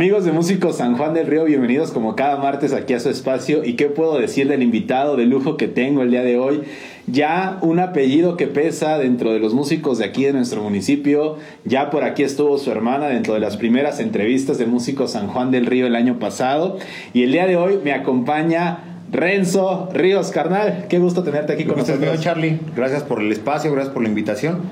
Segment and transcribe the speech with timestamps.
[0.00, 3.66] Amigos de Músicos San Juan del Río, bienvenidos como cada martes aquí a su espacio.
[3.66, 6.62] ¿Y qué puedo decir del invitado de lujo que tengo el día de hoy?
[7.06, 11.36] Ya un apellido que pesa dentro de los músicos de aquí de nuestro municipio.
[11.66, 15.50] Ya por aquí estuvo su hermana dentro de las primeras entrevistas de Músicos San Juan
[15.50, 16.78] del Río el año pasado.
[17.12, 20.86] Y el día de hoy me acompaña Renzo Ríos, carnal.
[20.88, 22.20] Qué gusto tenerte aquí con nosotros.
[22.20, 22.58] Charlie.
[22.74, 24.62] Gracias por el espacio, gracias por la invitación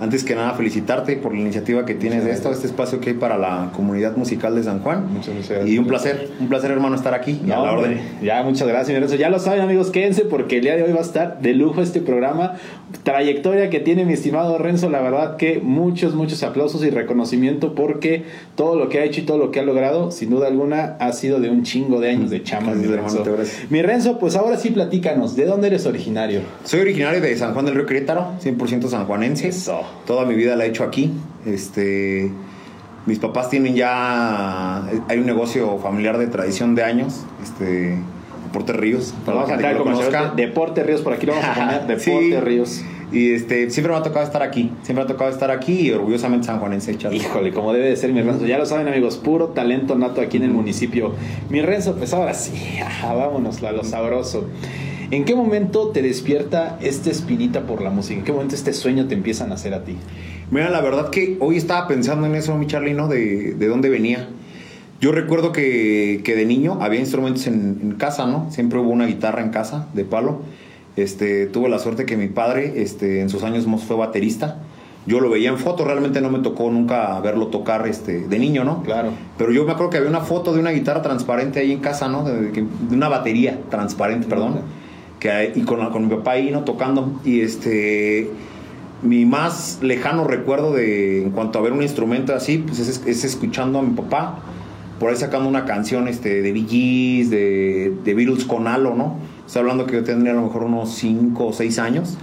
[0.00, 3.16] antes que nada felicitarte por la iniciativa que tienes de esto, este espacio que hay
[3.16, 5.12] para la comunidad musical de San Juan.
[5.12, 5.68] Muchas gracias.
[5.68, 8.00] Y un placer, un placer hermano estar aquí a la orden.
[8.22, 9.18] Ya, muchas gracias.
[9.18, 11.82] Ya lo saben amigos, quédense porque el día de hoy va a estar de lujo
[11.82, 12.54] este programa.
[13.02, 18.24] Trayectoria que tiene mi estimado Renzo, la verdad que muchos, muchos aplausos y reconocimiento porque
[18.56, 21.12] todo lo que ha hecho y todo lo que ha logrado, sin duda alguna, ha
[21.12, 22.40] sido de un chingo de años de
[22.74, 23.22] mi Renzo.
[23.68, 26.40] mi Renzo, pues ahora sí platícanos, ¿de dónde eres originario?
[26.64, 29.48] Soy originario de San Juan del Río Querétaro, 100% sanjuanense.
[29.48, 31.12] Eso toda mi vida la he hecho aquí.
[31.46, 32.30] Este,
[33.06, 37.96] mis papás tienen ya, hay un negocio familiar de tradición de años, este,
[38.44, 39.14] Deporte Ríos.
[39.26, 42.82] Vamos a entrar Deporte Ríos, por aquí lo vamos a poner, Deporte Ríos.
[43.12, 45.90] Y este, siempre me ha tocado estar aquí, siempre me ha tocado estar aquí y
[45.90, 46.96] orgullosamente sanjuanense.
[47.10, 48.46] Híjole, como debe de ser mi Renzo.
[48.46, 51.14] Ya lo saben amigos, puro talento nato aquí en el municipio.
[51.48, 54.46] Mi Renzo, pues ahora sí, vámonos a lo sabroso.
[55.12, 58.20] ¿En qué momento te despierta esta espinita por la música?
[58.20, 59.96] ¿En qué momento este sueño te empieza a nacer a ti?
[60.52, 63.08] Mira, la verdad que hoy estaba pensando en eso, mi Charlie, ¿no?
[63.08, 64.28] De, de dónde venía.
[65.00, 68.46] Yo recuerdo que, que de niño había instrumentos en, casa, ¿no?
[68.52, 70.42] Siempre hubo una guitarra en casa de palo.
[70.94, 74.58] Este, tuve la suerte que mi padre este, en sus años fue baterista.
[75.06, 78.62] Yo lo veía en foto, realmente no me tocó nunca verlo tocar este, de niño,
[78.62, 78.84] ¿no?
[78.84, 79.10] Claro.
[79.38, 82.06] Pero yo me acuerdo que había una foto de una guitarra transparente ahí en casa,
[82.06, 82.22] ¿no?
[82.22, 84.60] De, de una batería transparente, perdón
[85.20, 86.64] que y con, con mi papá ahí, ¿no?
[86.64, 87.20] Tocando.
[87.24, 88.30] Y este
[89.02, 93.78] mi más lejano recuerdo de en cuanto a ver un instrumento así, pues es, escuchando
[93.78, 94.40] a mi papá,
[94.98, 99.16] por ahí sacando una canción este, de Bee de, de Beatles con Halo, ¿no?
[99.46, 102.18] Estoy hablando que yo tendría a lo mejor unos 5 o 6 años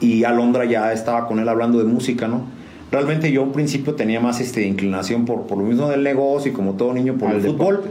[0.00, 2.42] y Alondra ya estaba con él hablando de música, ¿no?
[2.90, 6.54] Realmente yo al principio tenía más este, inclinación por, por lo mismo del negocio y
[6.54, 7.84] como todo niño por el fútbol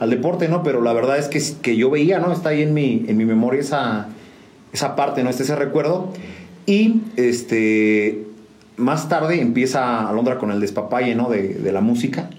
[0.00, 0.62] al deporte, ¿no?
[0.62, 2.32] Pero la verdad es que, que yo veía, ¿no?
[2.32, 4.08] Está ahí en mi, en mi memoria esa,
[4.72, 5.30] esa parte, ¿no?
[5.30, 6.12] Este ese recuerdo.
[6.66, 8.26] Y este,
[8.76, 11.28] más tarde empieza Alondra con el despapalle, ¿no?
[11.28, 12.30] De, de la música.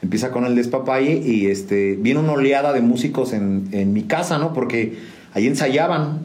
[0.00, 4.38] Empieza con el despapalle y este, viene una oleada de músicos en, en mi casa,
[4.38, 4.52] ¿no?
[4.52, 4.96] Porque
[5.34, 6.20] ahí ensayaban,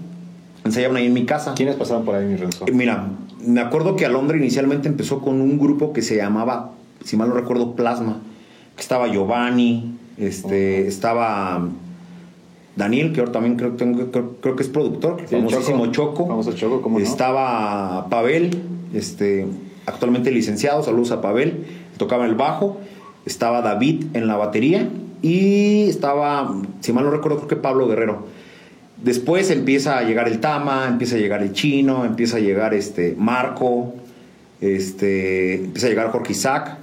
[0.63, 1.53] ensayaban ahí en mi casa.
[1.55, 2.65] ¿Quiénes pasaban por ahí, mi Renzo?
[2.71, 3.07] Mira,
[3.45, 6.71] me acuerdo que Alondra inicialmente empezó con un grupo que se llamaba,
[7.03, 8.19] si mal no recuerdo, Plasma.
[8.75, 11.67] Que estaba Giovanni, este, Estaba
[12.75, 16.43] Daniel, que ahora también creo, creo, que es productor, famosísimo Choco.
[16.55, 16.99] Choco.
[16.99, 18.61] Estaba Pavel,
[18.93, 19.45] este,
[19.85, 21.65] actualmente licenciado, saludos a Pavel,
[21.97, 22.79] tocaba el bajo.
[23.25, 24.89] Estaba David en la batería
[25.21, 28.25] y estaba, si mal no recuerdo, creo que Pablo Guerrero.
[29.01, 33.15] Después empieza a llegar el Tama, empieza a llegar el Chino, empieza a llegar este
[33.17, 33.93] Marco,
[34.59, 36.77] este, empieza a llegar Jorge Isaac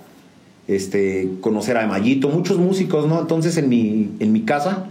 [0.70, 3.20] este, conocer a Mayito, muchos músicos, ¿no?
[3.20, 4.86] Entonces en mi, en mi casa,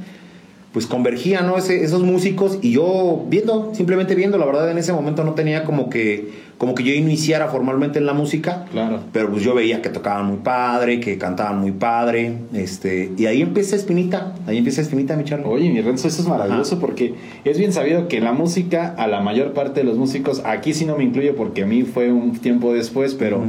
[0.74, 1.58] pues convergían, ¿no?
[1.58, 5.90] esos músicos y yo viendo, simplemente viendo, la verdad en ese momento no tenía como
[5.90, 8.66] que como que yo iniciara formalmente en la música.
[8.74, 9.00] Claro.
[9.14, 12.34] Pero pues yo veía que tocaban muy padre, que cantaban muy padre.
[12.54, 14.36] Este, y ahí empieza Espinita.
[14.46, 15.48] Ahí empieza Espinita, mi charla.
[15.48, 19.22] Oye, mi Renzo, eso es maravilloso porque es bien sabido que la música, a la
[19.22, 22.38] mayor parte de los músicos, aquí sí no me incluyo porque a mí fue un
[22.38, 23.42] tiempo después, pero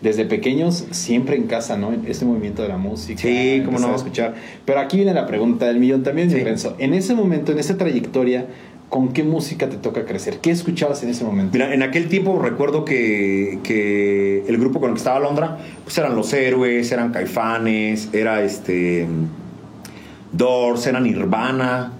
[0.00, 1.92] desde pequeños siempre en casa, ¿no?
[2.06, 3.20] Este movimiento de la música.
[3.20, 3.88] Sí, como no.
[3.88, 4.34] A escuchar.
[4.64, 6.76] Pero aquí viene la pregunta del millón también, mi Renzo.
[6.78, 8.46] En ese momento, en esa trayectoria,
[8.88, 10.38] ¿Con qué música te toca crecer?
[10.38, 11.52] ¿Qué escuchabas en ese momento?
[11.52, 15.98] Mira, en aquel tiempo recuerdo que, que el grupo con el que estaba Londra, pues
[15.98, 19.06] eran Los Héroes, eran Caifanes, era este
[20.32, 21.92] Doors, eran Nirvana,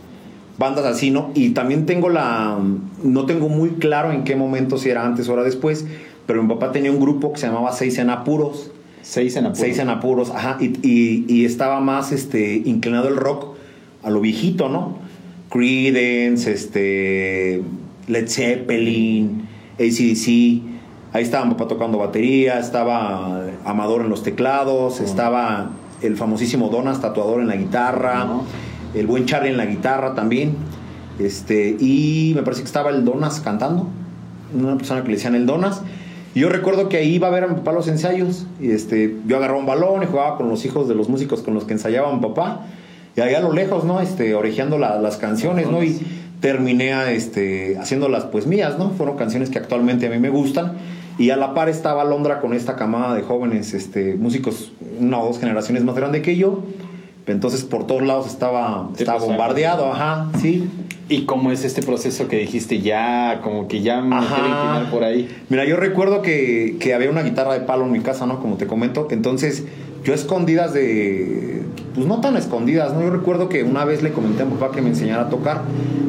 [0.56, 1.30] bandas así, ¿no?
[1.34, 2.58] Y también tengo la...
[3.02, 5.84] No tengo muy claro en qué momento, si era antes o era después,
[6.28, 8.70] pero mi papá tenía un grupo que se llamaba Seis en Apuros.
[9.00, 9.58] Seis en Apuros.
[9.60, 10.58] Seis en Apuros, ajá.
[10.60, 13.56] Y, y, y estaba más este, inclinado el rock
[14.02, 14.98] a lo viejito, ¿no?
[15.48, 17.62] Creedence, este,
[18.08, 19.48] Led Zeppelin,
[19.80, 20.28] ACDC.
[21.14, 25.70] Ahí estaba mi papá tocando batería, estaba Amador en los teclados, estaba
[26.02, 28.26] el famosísimo Donas, tatuador en la guitarra,
[28.94, 30.56] el buen Charlie en la guitarra también.
[31.18, 33.88] Este, y me parece que estaba el Donas cantando,
[34.54, 35.80] una persona que le decían el Donas.
[36.38, 38.46] Y yo recuerdo que ahí iba a ver a mi papá los ensayos.
[38.60, 41.52] Y este, yo agarraba un balón y jugaba con los hijos de los músicos con
[41.52, 42.60] los que ensayaba mi papá
[43.16, 44.00] y ahí a lo lejos, ¿no?
[44.00, 45.82] Este, orejeando las canciones, ¿no?
[45.82, 46.00] Y
[46.40, 48.90] terminé este, haciéndolas pues mías, ¿no?
[48.90, 50.74] Fueron canciones que actualmente a mí me gustan
[51.18, 54.70] Y a la par estaba Londra con esta camada de jóvenes este, músicos,
[55.00, 56.62] una o dos generaciones más grande que yo.
[57.26, 60.70] Entonces por todos lados estaba, estaba pues, bombardeado, ajá, sí.
[61.10, 65.26] ¿Y cómo es este proceso que dijiste ya, como que ya me quiero por ahí?
[65.48, 68.40] Mira, yo recuerdo que, que había una guitarra de palo en mi casa, ¿no?
[68.40, 69.08] Como te comento.
[69.10, 69.64] Entonces,
[70.04, 71.62] yo escondidas de.
[71.94, 73.00] Pues no tan escondidas, ¿no?
[73.00, 75.62] Yo recuerdo que una vez le comenté a mi papá que me enseñara a tocar.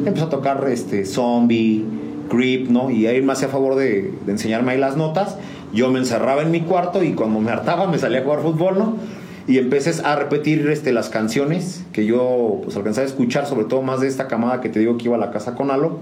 [0.04, 1.82] Empezó a tocar este, Zombie,
[2.28, 2.90] Creep, ¿no?
[2.90, 5.38] Y él me hacía favor de, de enseñarme ahí las notas.
[5.72, 8.78] Yo me encerraba en mi cuarto y cuando me hartaba me salía a jugar fútbol,
[8.78, 8.96] ¿no?
[9.50, 13.82] Y empecé a repetir este, las canciones que yo pues, alcanzaba a escuchar, sobre todo
[13.82, 15.98] más de esta camada que te digo que iba a la casa con Alo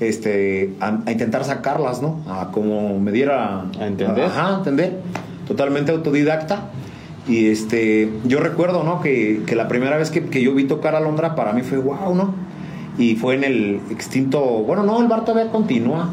[0.00, 2.20] este, a, a intentar sacarlas, ¿no?
[2.26, 4.24] A como me diera A entender.
[4.24, 4.98] Ajá, entender.
[5.46, 6.64] Totalmente autodidacta.
[7.28, 9.00] Y este, yo recuerdo, ¿no?
[9.00, 11.78] Que, que la primera vez que, que yo vi tocar a Londra para mí fue
[11.78, 12.34] wow, ¿no?
[12.98, 16.10] Y fue en el extinto, bueno, no, el bar todavía continúa.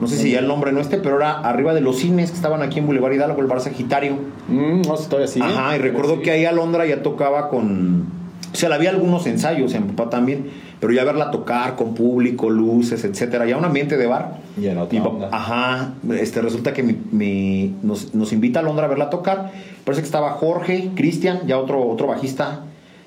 [0.00, 2.36] No sé si ya el nombre no esté, pero era arriba de los cines que
[2.36, 4.14] estaban aquí en Boulevard Hidalgo, el bar Sagitario.
[4.48, 5.46] Mm, no todavía sigue.
[5.46, 8.04] Ajá, y recuerdo que ahí Alondra ya tocaba con.
[8.52, 10.46] O sea, le había algunos ensayos, en papá también,
[10.80, 14.38] pero ya verla tocar con público, luces, etcétera, ya un ambiente de bar.
[14.56, 15.28] Ya en otra onda.
[15.32, 19.50] Ajá, este, resulta que mi, mi- nos, nos invita a Londra a verla tocar.
[19.84, 22.60] Parece que estaba Jorge, Cristian, ya otro, otro bajista.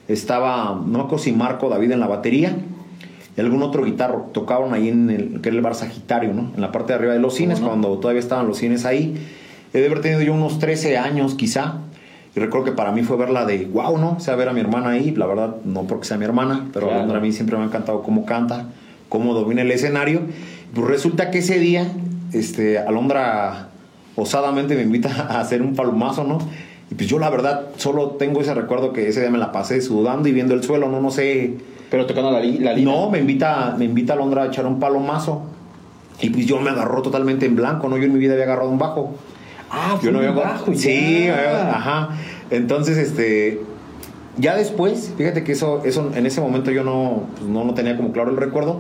[0.08, 2.56] Estaba, no me acuerdo si Marco David en la batería.
[3.40, 4.30] Y algún otro guitarro.
[4.34, 6.52] Tocaban ahí en el, que era el bar Sagitario, ¿no?
[6.54, 7.68] En la parte de arriba de los cines, no?
[7.68, 9.16] cuando todavía estaban los cines ahí.
[9.74, 11.76] He de haber tenido yo unos 13 años, quizá.
[12.36, 14.18] Y recuerdo que para mí fue verla de wow, ¿no?
[14.18, 15.12] O sea, ver a mi hermana ahí.
[15.12, 17.00] La verdad, no porque sea mi hermana, pero Claro.
[17.00, 18.66] Alondra a mí siempre me ha encantado cómo canta,
[19.08, 20.20] cómo domina el escenario.
[20.74, 21.88] Pues resulta que ese día,
[22.34, 23.70] este, Alondra
[24.18, 26.40] osadamente me invita a hacer un palomazo, ¿no?
[26.92, 29.80] Y pues yo la verdad solo tengo ese recuerdo que ese día me la pasé
[29.80, 31.54] sudando y viendo el suelo, no, no sé.
[31.90, 32.92] Pero tocando la, la lira.
[32.92, 35.44] No, me invita, me invita Alondra a echar un palomazo.
[36.22, 37.98] Y pues yo me agarró totalmente en blanco, ¿no?
[37.98, 39.16] Yo en mi vida había agarrado un bajo.
[39.72, 40.74] Ah, Yo no había bajo.
[40.74, 41.70] Sí, ya.
[41.76, 42.10] ajá.
[42.50, 43.62] Entonces, este.
[44.38, 47.98] Ya después, fíjate que eso, eso en ese momento yo no, pues, no, no tenía
[47.98, 48.80] como claro el recuerdo.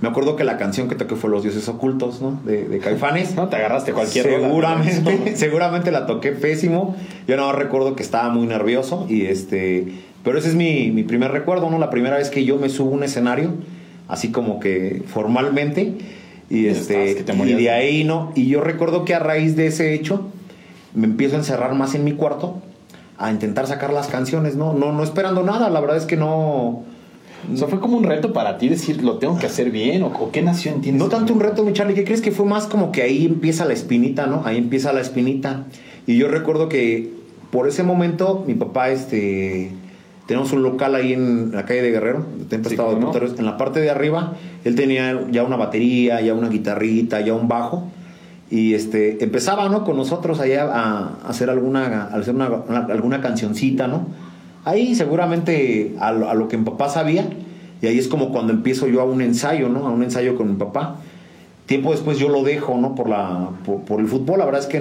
[0.00, 2.38] Me acuerdo que la canción que toqué fue Los Dioses Ocultos, ¿no?
[2.44, 3.34] De, de Caifanes.
[3.34, 6.96] No te agarraste cualquier rola, Seguramente, seguramente la toqué pésimo.
[7.26, 9.88] Yo no recuerdo que estaba muy nervioso y este,
[10.26, 11.78] pero ese es mi, mi primer recuerdo, ¿no?
[11.78, 13.52] La primera vez que yo me subo a un escenario,
[14.08, 15.94] así como que formalmente
[16.50, 18.32] y este, estabas que y de ahí no.
[18.34, 20.26] Y yo recuerdo que a raíz de ese hecho
[20.94, 22.60] me empiezo a encerrar más en mi cuarto
[23.18, 24.72] a intentar sacar las canciones, ¿no?
[24.72, 25.70] No, no esperando nada.
[25.70, 26.82] La verdad es que no.
[27.52, 30.08] O sea, fue como un reto para ti decir, lo tengo que hacer bien, o,
[30.08, 30.88] o qué nació en ti.
[30.88, 33.26] en No tanto un reto, mi Charlie, ¿qué crees que fue más como que ahí
[33.26, 34.42] empieza la espinita, ¿no?
[34.44, 35.66] Ahí empieza la espinita.
[36.04, 37.12] Y yo recuerdo que
[37.52, 39.70] por ese momento mi papá, este,
[40.26, 42.56] tenemos un local ahí en la calle de Guerrero, de
[43.38, 44.32] En la parte de arriba,
[44.64, 47.88] él tenía ya una batería, ya una guitarrita, ya un bajo.
[48.50, 49.84] Y este, empezaba, ¿no?
[49.84, 54.06] Con nosotros allá a, hacer alguna, a hacer una, una- alguna cancioncita, ¿no?
[54.64, 57.28] Ahí seguramente a lo, a lo que mi papá sabía.
[57.82, 59.86] Y ahí es como cuando empiezo yo a un ensayo, ¿no?
[59.86, 60.96] A un ensayo con mi papá.
[61.66, 62.94] Tiempo después yo lo dejo, ¿no?
[62.94, 64.38] Por, la, por, por el fútbol.
[64.38, 64.80] La verdad es que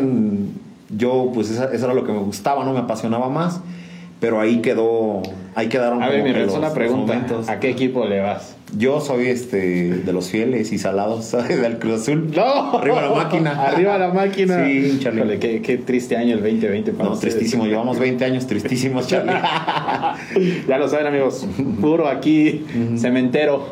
[0.95, 2.73] yo, pues eso era lo que me gustaba, ¿no?
[2.73, 3.61] Me apasionaba más.
[4.19, 5.21] Pero ahí quedó,
[5.55, 7.21] ahí quedaron A ver, mi los- una pregunta.
[7.47, 8.55] ¿A qué equipo le vas?
[8.77, 11.61] Yo soy este de los fieles y salados, ¿sabes?
[11.61, 12.31] Del Cruz Azul.
[12.35, 12.77] ¡No!
[12.79, 13.51] Arriba la máquina.
[13.67, 14.65] Arriba la máquina.
[14.65, 15.19] Sí, Charlie.
[15.21, 17.35] Híjole, qué, qué triste año el 2020 para No, ustedes.
[17.35, 17.65] tristísimo.
[17.65, 19.33] Llevamos 20 años tristísimos, Charlie.
[20.67, 21.45] ya lo saben amigos,
[21.81, 22.65] puro aquí,
[22.97, 23.65] cementero.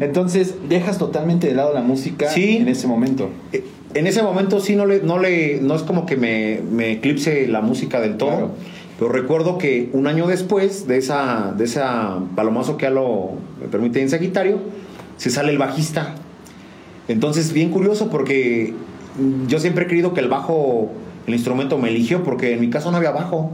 [0.00, 2.56] Entonces, dejas totalmente de lado la música Sí.
[2.56, 3.30] en ese momento.
[3.52, 3.62] Eh,
[3.94, 7.46] En ese momento sí no le, no le, no es como que me, me eclipse
[7.46, 8.30] la música del todo.
[8.30, 8.50] Claro.
[9.02, 13.30] Pero recuerdo que un año después de esa, de esa palomazo que ya lo
[13.60, 14.60] me permite en Sagitario,
[15.16, 16.14] se sale el bajista.
[17.08, 18.74] Entonces, bien curioso porque
[19.48, 20.92] yo siempre he creído que el bajo,
[21.26, 23.50] el instrumento me eligió porque en mi casa no había bajo.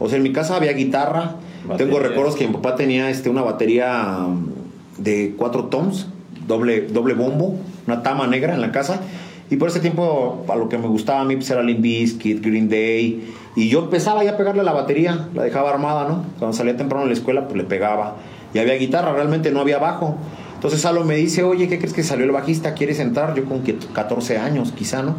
[0.00, 1.36] O sea, en mi casa había guitarra.
[1.64, 1.76] Batería.
[1.76, 6.08] Tengo recuerdos que mi papá tenía este, una batería mm, de cuatro toms,
[6.48, 9.00] doble, doble bombo, una tama negra en la casa.
[9.48, 12.44] Y por ese tiempo, a lo que me gustaba a mí, pues era Limp Bizkit,
[12.44, 13.32] Green Day.
[13.58, 16.24] Y yo empezaba ya a pegarle la batería, la dejaba armada, ¿no?
[16.38, 18.14] Cuando salía temprano de la escuela, pues le pegaba.
[18.54, 20.16] Y había guitarra, realmente no había bajo.
[20.54, 22.74] Entonces Salo me dice, oye, ¿qué crees que salió el bajista?
[22.74, 23.34] ¿Quieres entrar?
[23.34, 25.16] Yo con que 14 años, quizá, ¿no?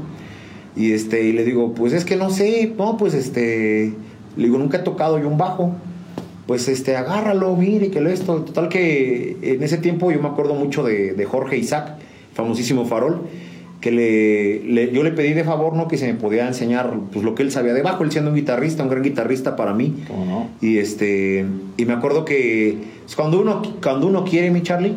[0.77, 3.93] Y, este, y le digo, pues es que no sé, no, pues este,
[4.37, 5.73] le digo, nunca he tocado yo un bajo.
[6.47, 8.43] Pues este, agárralo, mire, que lo esto.
[8.43, 11.95] Total que en ese tiempo yo me acuerdo mucho de, de Jorge Isaac,
[12.33, 13.19] famosísimo farol,
[13.81, 15.87] que le, le- yo le pedí de favor, ¿no?
[15.87, 18.35] Que se me podía enseñar pues, lo que él sabía de bajo, él siendo un
[18.35, 20.03] guitarrista, un gran guitarrista para mí.
[20.07, 20.49] ¿Cómo no?
[20.61, 21.45] Y este
[21.77, 24.95] y me acuerdo que pues, cuando uno cuando uno quiere mi Charlie,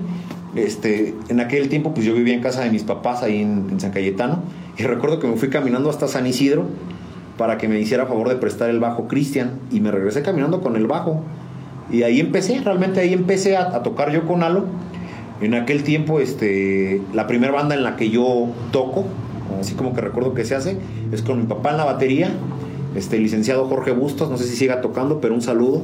[0.56, 3.80] este en aquel tiempo pues yo vivía en casa de mis papás ahí en, en
[3.80, 4.42] San Cayetano
[4.76, 6.64] Y recuerdo que me fui caminando hasta San Isidro
[7.38, 9.52] para que me hiciera favor de prestar el bajo Cristian.
[9.70, 11.22] Y me regresé caminando con el bajo.
[11.90, 14.64] Y ahí empecé, realmente ahí empecé a, a tocar yo con Alo.
[15.42, 19.04] En aquel tiempo, este, la primera banda en la que yo toco,
[19.60, 20.76] así como que recuerdo que se hace,
[21.12, 22.30] es con mi papá en la batería,
[22.94, 25.82] este, el licenciado Jorge Bustos, no sé si siga tocando, pero un saludo.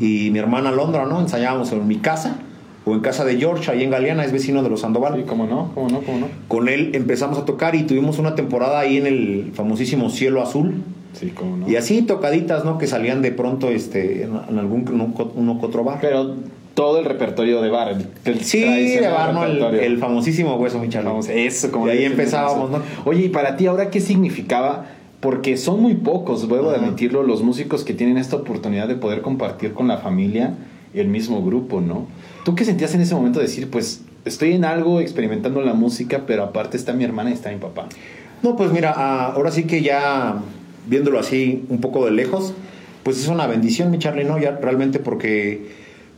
[0.00, 1.20] Y mi hermana Londra, ¿no?
[1.20, 2.38] Ensayábamos en mi casa
[2.86, 5.16] o en casa de George, ahí en Galeana, es vecino de los Sandoval.
[5.16, 6.26] Sí, cómo no, cómo no, cómo no.
[6.48, 10.82] Con él empezamos a tocar y tuvimos una temporada ahí en el famosísimo Cielo Azul.
[11.12, 11.68] Sí, cómo no.
[11.68, 12.78] Y así tocaditas, ¿no?
[12.78, 15.98] Que salían de pronto este, en, algún uno, otro bar.
[16.00, 16.34] Pero
[16.74, 17.96] todo el repertorio de bar.
[18.24, 19.44] el Sí, de bar, ¿no?
[19.44, 21.08] El, famosísimo hueso, mi Charlie.
[21.08, 22.70] Vamos, eso, como Y ahí empezábamos.
[22.70, 22.82] ¿no?
[23.04, 24.86] Oye, y para ti ahora, ¿qué significaba?
[25.20, 26.76] Porque son muy pocos, de Ajá.
[26.76, 30.54] admitirlo, los músicos que tienen esta oportunidad de poder compartir con la familia
[30.94, 32.06] el mismo grupo, ¿no?
[32.44, 36.22] ¿Tú qué sentías en ese momento de decir, pues, estoy en algo experimentando la música,
[36.26, 37.88] pero aparte está mi hermana y está mi papá?
[38.42, 40.40] No, pues mira, ah, ahora sí que ya
[40.86, 42.54] viéndolo así un poco de lejos,
[43.02, 44.38] pues es una bendición, mi Charlie, ¿no?
[44.38, 45.68] Ya realmente porque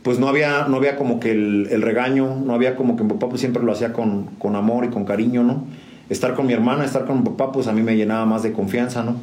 [0.03, 3.09] pues no había, no había como que el, el regaño, no había como que mi
[3.09, 5.63] papá pues siempre lo hacía con, con amor y con cariño, ¿no?
[6.09, 8.51] Estar con mi hermana, estar con mi papá, pues a mí me llenaba más de
[8.51, 9.15] confianza, ¿no?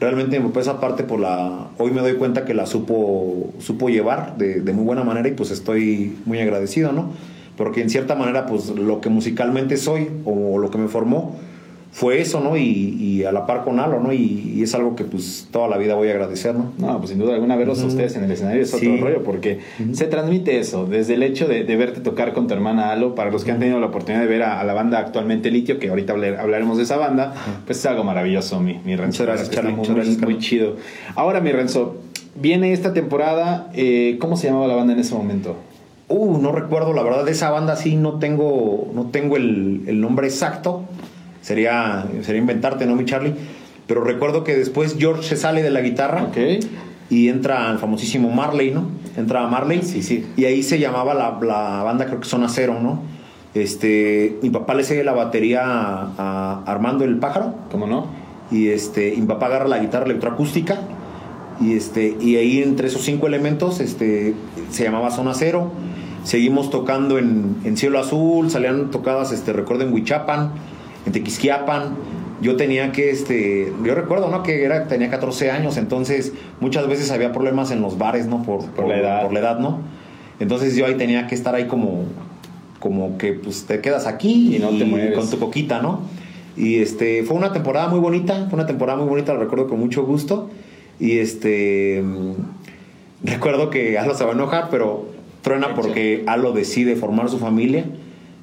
[0.00, 1.68] Realmente mi papá esa parte por la...
[1.78, 5.32] Hoy me doy cuenta que la supo, supo llevar de, de muy buena manera y
[5.32, 7.10] pues estoy muy agradecido, ¿no?
[7.56, 11.36] Porque en cierta manera pues lo que musicalmente soy o lo que me formó
[11.90, 12.56] fue eso, ¿no?
[12.56, 14.12] Y, y a la par con Alo, ¿no?
[14.12, 16.72] Y, y es algo que pues toda la vida voy a agradecer, ¿no?
[16.78, 19.00] No, pues sin duda alguna verlos a ustedes en el escenario es otro Sí.
[19.00, 19.60] rollo, porque
[19.92, 23.30] se transmite eso, desde el hecho de, de verte tocar con tu hermana Alo, para
[23.30, 25.88] los que han tenido la oportunidad de ver a, a la banda actualmente Litio, que
[25.88, 27.32] ahorita hablar- hablaremos de esa banda,
[27.66, 29.22] pues es algo maravilloso, mi, mi Renzo.
[29.22, 30.76] Muchas gracias, Charlie, muy, gracias, muy, chido.
[31.16, 31.96] Ahora, mi Renzo,
[32.40, 35.56] viene esta temporada, eh, ¿cómo se llamaba la banda en ese momento?
[36.10, 40.00] Uh, no recuerdo, la verdad, de esa banda sí no tengo, no tengo el, el
[40.00, 40.84] nombre exacto.
[41.40, 43.34] Sería, sería inventarte, ¿no, mi Charlie?
[43.86, 46.28] Pero recuerdo que después George se sale de la guitarra
[47.10, 48.88] y entra el famosísimo Marley, ¿no?
[49.16, 49.82] Entra Marley.
[49.82, 50.26] Sí, sí.
[50.36, 53.02] Y ahí se llamaba la, la banda, creo que Zona Cero, ¿no?
[53.54, 58.06] Este, mi papá le sigue la batería a, a Armando el Pájaro ¿Cómo no?
[58.50, 60.80] y este y mi papá agarra la guitarra electroacústica
[61.60, 64.34] y este y ahí entre esos cinco elementos este
[64.70, 65.70] se llamaba zona cero
[66.24, 70.52] seguimos tocando en, en cielo azul salían tocadas este recuerdo en Huichapan
[71.06, 71.96] en Tequisquiapan
[72.40, 77.10] yo tenía que este yo recuerdo no que era tenía 14 años entonces muchas veces
[77.10, 79.22] había problemas en los bares no por, Por la edad.
[79.22, 79.80] por la edad no
[80.38, 82.04] entonces yo ahí tenía que estar ahí como
[82.78, 85.14] como que pues te quedas aquí Y no te mueves.
[85.16, 86.02] con tu coquita no
[86.56, 89.78] y este fue una temporada muy bonita, fue una temporada muy bonita, lo recuerdo con
[89.78, 90.50] mucho gusto.
[90.98, 92.02] Y este
[93.22, 95.06] recuerdo que Alo se va a enojar, pero
[95.42, 97.84] truena porque Alo decide formar su familia.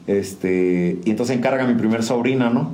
[0.08, 2.72] Este, y entonces encarga a mi primer sobrina, ¿no?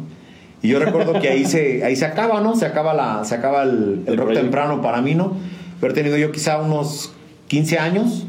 [0.61, 2.55] Y yo recuerdo que ahí se, ahí se acaba, ¿no?
[2.55, 5.33] Se acaba, la, se acaba el, el El rock temprano para mí, ¿no?
[5.79, 7.13] Haber tenido yo quizá unos
[7.47, 8.27] 15 años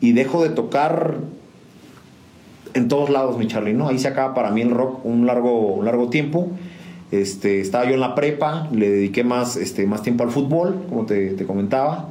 [0.00, 1.18] y dejo de tocar
[2.74, 3.88] en todos lados, mi Charlie, ¿no?
[3.88, 6.48] Ahí se acaba para mí el rock un largo, un largo tiempo.
[7.12, 11.06] Este, estaba yo en la prepa, le dediqué más, este, más tiempo al fútbol, como
[11.06, 12.08] te, te comentaba.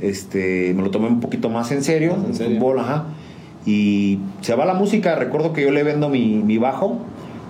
[0.00, 2.58] Este, me lo tomé un poquito más en serio, en el serio.
[2.58, 3.06] fútbol, ajá.
[3.68, 7.00] Y se va la música, recuerdo que yo le vendo mi, mi bajo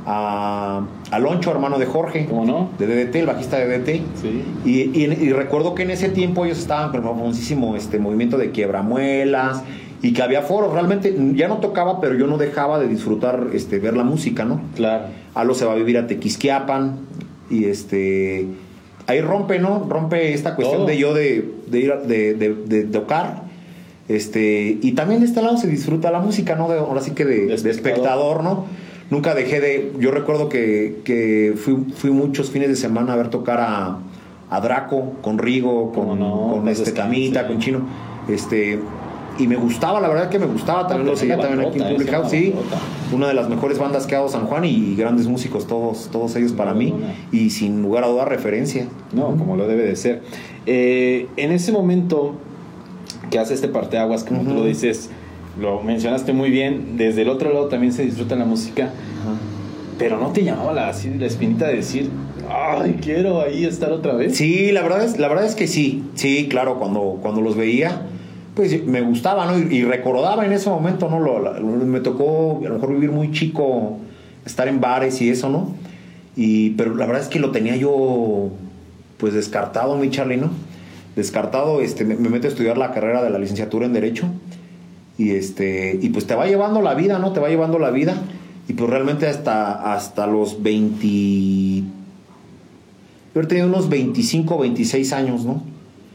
[0.05, 0.83] a
[1.13, 2.71] Aloncho, hermano de Jorge, ¿Cómo no?
[2.79, 3.89] de DDT, el bajista de DDT.
[4.21, 4.43] Sí.
[4.65, 8.37] Y, y- y recuerdo que en ese tiempo ellos estaban con el famosísimo este, movimiento
[8.39, 9.63] de quiebramuelas
[10.03, 10.73] y que había foros.
[10.73, 14.61] Realmente ya no tocaba, pero yo no dejaba de disfrutar este, ver la música, ¿no?
[14.75, 15.05] Claro.
[15.35, 16.97] Alo se va a vivir a Tequisquiapan
[17.51, 18.47] y este.
[19.07, 19.87] Ahí rompe, ¿no?
[19.89, 20.89] Rompe esta cuestión Todo.
[20.89, 23.48] de yo de, de ir a- de, de- de tocar.
[24.09, 26.69] Este, y también de este lado se disfruta la música, ¿no?
[26.69, 28.43] De, ahora sí que de, De de espectador.
[28.43, 28.65] ¿no?
[29.11, 29.93] Nunca dejé de.
[29.99, 33.99] Yo recuerdo que, que fui, fui muchos fines de semana a ver tocar a,
[34.51, 36.93] a Draco, con Rigo, con, no, con paz este.
[36.93, 37.83] Camita, con Chino.
[38.29, 38.79] Este.
[39.39, 41.95] Y me gustaba, la verdad que me gustaba, también lo pues, seguía también aquí en
[41.95, 42.53] Public House, sí.
[43.13, 46.35] Una de las mejores bandas que ha dado San Juan y grandes músicos todos, todos
[46.35, 46.93] ellos para mí.
[47.31, 48.89] Y sin lugar a duda referencia.
[49.13, 50.23] No, como lo debe de ser.
[50.67, 52.35] Eh, en ese momento
[53.31, 54.61] que hace este parteaguas, como tú Ujú.
[54.61, 55.11] lo dices,
[55.61, 58.91] lo mencionaste muy bien, desde el otro lado también se disfruta la música,
[59.99, 62.09] pero no te llamaba la, así, la espinita de decir,
[62.49, 64.37] ay, quiero ahí estar otra vez.
[64.37, 66.05] Sí, la verdad es, la verdad es que sí.
[66.15, 68.03] Sí, claro, cuando, cuando los veía,
[68.55, 69.59] pues me gustaba, ¿no?
[69.59, 71.19] Y, y recordaba en ese momento, ¿no?
[71.19, 73.99] Lo- me tocó a lo mejor vivir muy chico,
[74.47, 75.73] estar en bares y eso, ¿no?
[76.37, 78.51] Y, pero la verdad es que lo tenía yo,
[79.17, 80.51] pues descartado, mi Charlie, ¿no?
[81.19, 84.27] Descartado, este, me, me meto a estudiar la carrera de la licenciatura en Derecho.
[85.19, 87.33] Y este, y pues te va llevando la vida, ¿no?
[87.33, 88.15] Te va llevando la vida.
[88.69, 91.83] Y pues realmente hasta, hasta los 20...
[93.35, 95.61] Yo he tenido unos 25, 26 años, ¿no?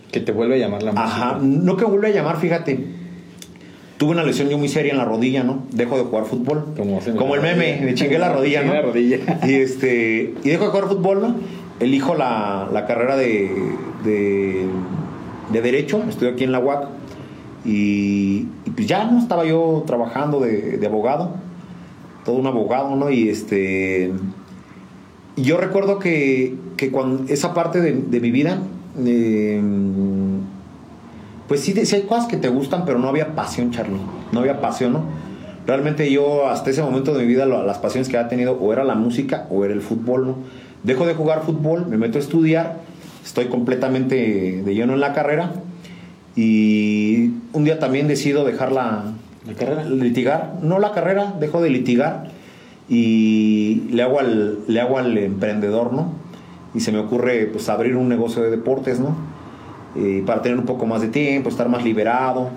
[0.10, 1.06] Que te vuelve a llamar la música.
[1.06, 2.88] Ajá, no que vuelve a llamar, fíjate.
[3.98, 5.64] Tuve una lesión yo muy seria en la rodilla, ¿no?
[5.72, 6.74] Dejo de jugar fútbol.
[6.78, 8.74] Como, el meme, me chingué la rodilla, ¿no?
[8.74, 9.18] la rodilla.
[9.46, 10.34] Y este.
[10.46, 11.36] Y dejo de jugar fútbol, ¿no?
[11.80, 13.50] Elijo la, la carrera de,
[14.04, 14.66] de,
[15.52, 16.88] de Derecho, estoy aquí en la UAC.
[17.66, 18.44] Y,
[18.76, 19.20] pues ya, ¿no?
[19.20, 21.32] Estaba yo trabajando de, de abogado.
[22.26, 23.10] Todo un abogado, ¿no?
[23.10, 24.12] Y este.
[25.36, 28.60] Yo recuerdo que, que cuando esa parte de, mi vida.
[29.04, 29.62] eh,
[31.48, 34.00] pues sí, sí hay cosas que te gustan, pero no había pasión, Charlie.
[34.32, 35.04] No había pasión, ¿no?
[35.68, 38.84] Realmente yo hasta ese momento de mi vida las pasiones que había tenido o era
[38.84, 40.36] la música o era el fútbol, ¿no?
[40.84, 42.82] Dejo de jugar fútbol, me meto a estudiar,
[43.24, 45.54] estoy completamente de lleno en la carrera
[46.36, 49.14] y un día también decido dejar la,
[49.48, 49.86] ¿La carrera?
[49.86, 52.32] litigar, no la carrera, dejo de litigar
[52.90, 56.12] y le hago al, le hago al emprendedor, ¿no?
[56.74, 59.16] Y se me ocurre pues abrir un negocio de deportes, ¿no?
[59.96, 62.50] Eh, para tener un poco más de tiempo, estar más liberado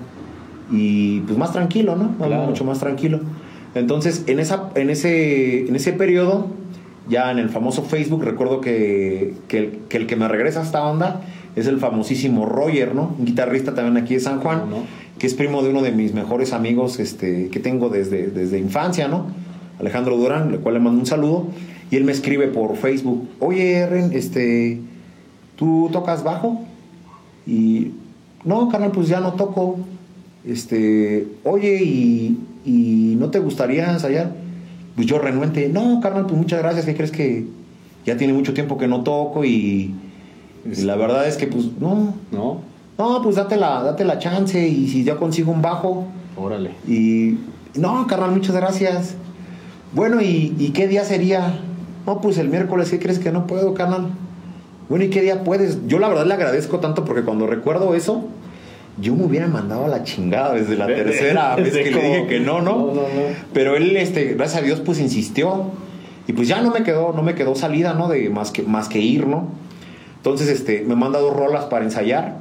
[0.71, 2.17] y pues más tranquilo, ¿no?
[2.17, 2.47] Claro.
[2.47, 3.21] Mucho más tranquilo.
[3.75, 6.47] Entonces, en, esa, en, ese, en ese periodo,
[7.09, 10.63] ya en el famoso Facebook, recuerdo que, que, el, que el que me regresa a
[10.65, 11.23] esta onda
[11.57, 13.15] es el famosísimo Roger, ¿no?
[13.19, 14.63] Un guitarrista también aquí de San Juan,
[15.19, 19.09] que es primo de uno de mis mejores amigos este, que tengo desde, desde infancia,
[19.09, 19.27] ¿no?
[19.81, 21.47] Alejandro Durán, al cual le mando un saludo.
[21.91, 24.81] Y él me escribe por Facebook, oye, Ren, este,
[25.57, 26.63] ¿tú tocas bajo?
[27.47, 27.93] Y,
[28.45, 29.79] no, carnal, pues ya no toco.
[30.45, 34.33] Este, oye, ¿y, y no te gustaría ensayar?
[34.97, 37.47] Pues yo renuente, no, carnal, pues muchas gracias, ¿qué crees que
[38.05, 39.45] ya tiene mucho tiempo que no toco?
[39.45, 39.95] Y,
[40.65, 42.61] y la verdad es que, pues, no, ¿No?
[42.99, 46.71] no, pues date la, date la chance y si yo consigo un bajo Órale.
[46.89, 47.39] y
[47.79, 49.15] no, carnal, muchas gracias.
[49.93, 51.61] Bueno, ¿y, y qué día sería?
[52.07, 54.09] No, pues el miércoles, ¿qué crees que no puedo, carnal?
[54.89, 55.87] Bueno, ¿y qué día puedes?
[55.89, 58.25] Yo la verdad le agradezco tanto porque cuando recuerdo eso,
[58.99, 62.41] yo me hubiera mandado a la chingada desde la tercera vez que le dije que
[62.41, 62.79] no, ¿no?
[62.79, 63.03] No, no, no.
[63.53, 65.71] Pero él, este, gracias a Dios, pues insistió.
[66.27, 68.09] Y pues ya no me quedó, no me quedó salida, ¿no?
[68.09, 69.49] De más que, más que ir, ¿no?
[70.17, 72.39] Entonces, este, me manda dos rolas para ensayar.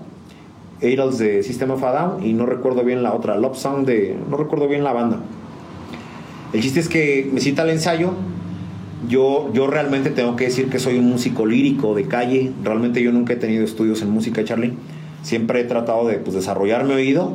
[0.82, 4.16] Idols de System of a Down y no recuerdo bien la otra, Love Song de...
[4.30, 5.20] No recuerdo bien la banda.
[6.52, 8.14] El chiste es que me cita el ensayo.
[9.08, 12.52] Yo, yo realmente tengo que decir que soy un músico lírico de calle.
[12.64, 14.74] Realmente yo nunca he tenido estudios en música, Charlie.
[15.26, 17.34] Siempre he tratado de pues, desarrollar mi oído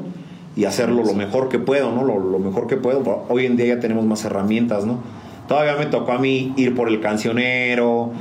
[0.56, 2.04] y hacerlo lo mejor que puedo, ¿no?
[2.04, 3.24] Lo, lo mejor que puedo.
[3.28, 5.00] Hoy en día ya tenemos más herramientas, ¿no?
[5.48, 8.12] Todavía me tocó a mí ir por el cancionero,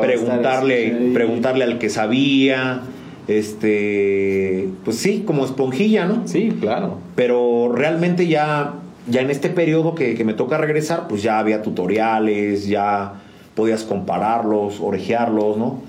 [0.00, 2.80] preguntarle, preguntarle al que sabía,
[3.26, 6.26] este, pues sí, como esponjilla, ¿no?
[6.26, 6.96] Sí, claro.
[7.14, 11.60] Pero realmente ya, ya en este periodo que, que me toca regresar, pues ya había
[11.60, 13.12] tutoriales, ya
[13.54, 15.82] podías compararlos, orejearlos, ¿no?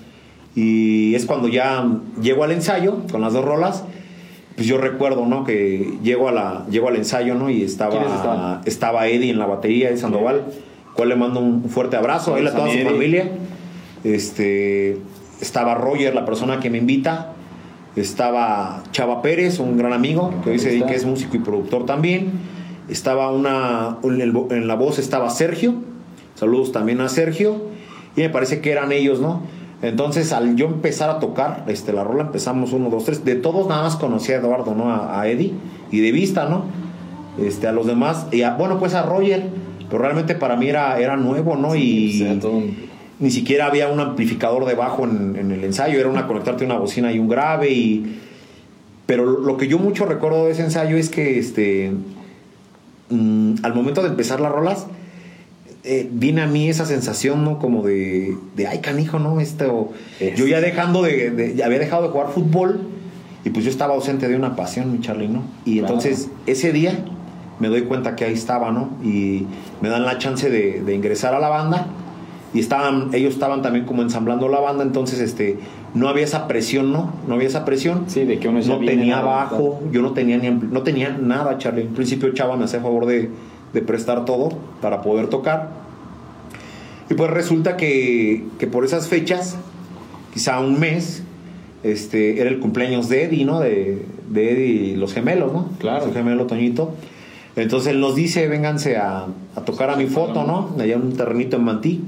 [0.55, 1.87] Y es cuando ya
[2.21, 3.83] llego al ensayo con las dos rolas,
[4.55, 5.45] pues yo recuerdo, ¿no?
[5.45, 7.49] Que llego, a la, llego al ensayo, ¿no?
[7.49, 10.47] Y ¿Quiénes estaba, estaba Eddie en la batería de Sandoval,
[10.95, 13.31] cual le mando un fuerte abrazo a él, a toda su familia.
[14.03, 14.97] Este,
[15.39, 17.33] estaba Roger, la persona que me invita.
[17.95, 22.31] Estaba Chava Pérez, un gran amigo, que hoy se dedica, es músico y productor también.
[22.89, 25.75] Estaba una, en la voz estaba Sergio.
[26.35, 27.61] Saludos también a Sergio.
[28.15, 29.41] Y me parece que eran ellos, ¿no?
[29.81, 33.23] Entonces, al yo empezar a tocar este, la rola, empezamos uno, dos, tres.
[33.23, 34.91] De todos nada más conocí a Eduardo, ¿no?
[34.91, 35.53] A, a Eddie.
[35.91, 36.63] Y de vista, ¿no?
[37.41, 38.27] Este, a los demás.
[38.31, 39.43] Y a- bueno, pues a Roger.
[39.89, 41.75] Pero realmente para mí era, era nuevo, ¿no?
[41.75, 42.75] y O sea, todo un-
[43.19, 46.77] ni siquiera había un amplificador de bajo en, en el ensayo, era una conectarte una
[46.77, 48.17] bocina y un grave y
[49.05, 51.91] pero lo que yo mucho recuerdo de ese ensayo es que este
[53.09, 54.87] mm, al momento de empezar las rolas
[55.83, 60.37] eh, viene a mí esa sensación no como de, de ay canijo no esto Es-
[60.37, 62.81] yo ya dejando de, de- ya había dejado de jugar fútbol
[63.45, 65.93] y pues yo estaba ausente de una pasión mi Charlie no y Claro.
[65.95, 67.05] entonces ese día
[67.59, 69.45] me doy cuenta que ahí estaba no y
[69.81, 71.87] me dan la chance de, de ingresar a la banda
[72.53, 75.57] y estaban ellos estaban también como ensamblando la banda entonces este
[75.93, 78.03] no había esa presión no no había esa presión.
[78.07, 81.57] Sí, de que uno ya no tenía bajo yo no tenía ni no tenía nada
[81.57, 81.83] Charlie.
[81.83, 83.29] En principio Chava me hacía favor de,
[83.73, 84.49] de prestar todo
[84.81, 85.69] para poder tocar
[87.09, 89.57] y pues resulta que, que por esas fechas
[90.33, 91.23] quizá un mes
[91.83, 96.11] este era el cumpleaños de Eddie no de, de Eddie y los gemelos no Claro.
[96.13, 96.91] gemelo Toñito
[97.55, 101.15] entonces él nos dice vénganse a, a tocar a mi foto no allá en un
[101.17, 102.01] terrenito en Mantí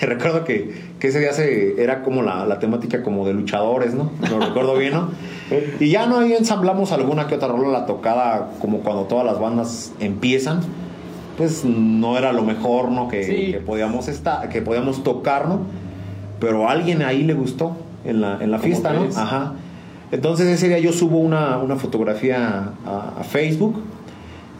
[0.00, 3.94] y recuerdo que, que ese día se, era como la, la temática como de luchadores,
[3.94, 4.12] ¿no?
[4.30, 5.08] Lo recuerdo bien, ¿no?
[5.80, 9.40] Y ya no ahí ensamblamos alguna que otra rola la tocada como cuando todas las
[9.40, 10.60] bandas empiezan.
[11.38, 13.08] Pues no era lo mejor, ¿no?
[13.08, 13.52] Que, Sí.
[13.52, 15.60] que podíamos estar, que podíamos tocar, ¿no?
[16.40, 19.06] Pero a alguien ahí le gustó en la, en la ¿Cómo fiesta, ¿no?
[19.16, 19.54] Ajá.
[20.12, 23.80] Entonces ese día yo subo una, una fotografía a, a Facebook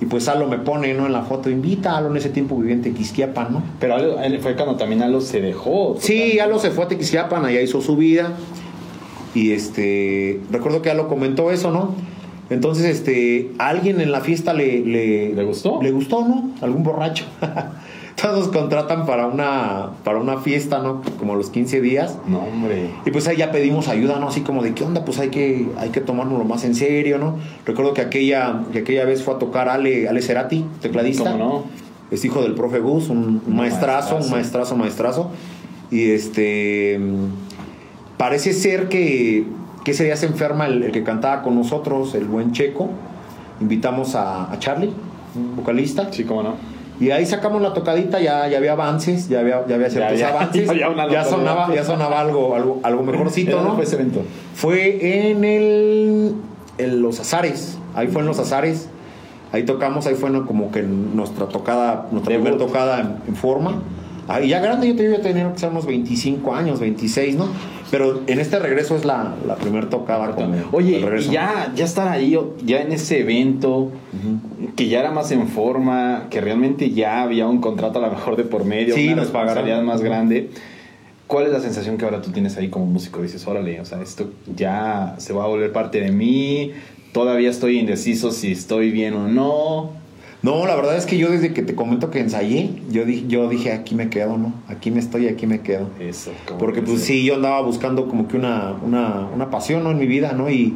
[0.01, 1.07] y pues Alo me pone, ¿no?
[1.07, 3.63] En la foto, invita a Alo en ese tiempo vivía en Tequisquiapan, ¿no?
[3.81, 5.97] Pero Alo- él fue cuando también Alo se dejó.
[5.99, 8.33] Sí, Alo se fue a Tequisquiapan, allá hizo su vida.
[9.35, 11.95] Y este, recuerdo que Alo comentó eso, ¿no?
[12.51, 15.83] Entonces, este, a alguien en la fiesta le, le, ¿Le gustó?
[15.83, 16.51] Le gustó, ¿no?
[16.63, 17.25] Algún borracho.
[18.21, 21.03] Todos nos contratan para una, para una fiesta, ¿no?
[21.19, 22.19] Como los 15 días.
[22.27, 22.91] No, hombre.
[23.07, 24.29] Y pues ahí ya pedimos ayuda, ¿no?
[24.29, 25.05] Así como de, ¿qué onda?
[25.05, 27.37] Pues hay que, hay que tomárnoslo más en serio, ¿no?
[27.65, 31.31] Recuerdo que aquella, que aquella vez fue a tocar Ale, Ale Cerati, tecladista.
[31.31, 31.65] ¿Cómo no?
[32.11, 34.77] Es hijo del profe Gus, un, maestrazo, un maestrazo.
[34.77, 35.31] maestrazo.
[35.91, 36.99] Y este.
[38.17, 39.45] Parece ser que,
[39.89, 42.91] que ese día se enferma el, el que cantaba con nosotros, el buen Checo.
[43.59, 44.91] Invitamos a, a Charlie,
[45.35, 46.13] un vocalista.
[46.13, 46.55] Sí, cómo no.
[47.01, 50.29] Y ahí sacamos la tocadita, ya, ya había avances, ya había, ya había ciertos ya-
[50.35, 50.69] avances.
[51.11, 53.75] ya sonaba, ya sonaba algo, algo, algo mejorcito, ¿Dónde ¿no?
[53.77, 54.21] fue ese evento?
[54.55, 56.35] Fue en el
[56.77, 57.79] en los azares.
[57.95, 58.91] Ahí fue en los azares.
[59.53, 60.45] Ahí tocamos, ahí fue ¿no?
[60.45, 62.49] como que nuestra tocada, nuestra Debut.
[62.49, 63.81] primera tocada en, en forma.
[64.29, 67.47] Ahí ya grande, yo te iba a tener que ser unos 25 años, 26, ¿no?
[67.91, 71.31] Pero en este regreso es la, la primera tocada como Oye, el regreso.
[71.31, 73.91] y ya, ya estar ahí, ya en ese evento,
[74.77, 78.37] que ya era más en forma, que realmente ya había un contrato a lo mejor
[78.37, 79.47] de por medio, Sí, una nos pagaron.
[79.55, 80.51] responsabilidad más grande.
[81.27, 83.23] ¿Cuál es la sensación que ahora tú tienes ahí como músico?
[83.23, 86.73] Dices, órale, o sea, esto ya se va a volver parte de mí,
[87.13, 89.91] todavía estoy indeciso si estoy bien o no.
[90.41, 93.49] No, la verdad es que yo desde que te comento que ensayé, yo dije, yo
[93.49, 94.53] dije aquí me quedo, ¿no?
[94.69, 95.89] Aquí me estoy, aquí me quedo.
[95.99, 96.31] Eso.
[96.61, 99.91] Porque que pues sí, yo andaba buscando como que una, una, una pasión ¿no?
[99.91, 100.49] en mi vida, ¿no?
[100.49, 100.75] Y,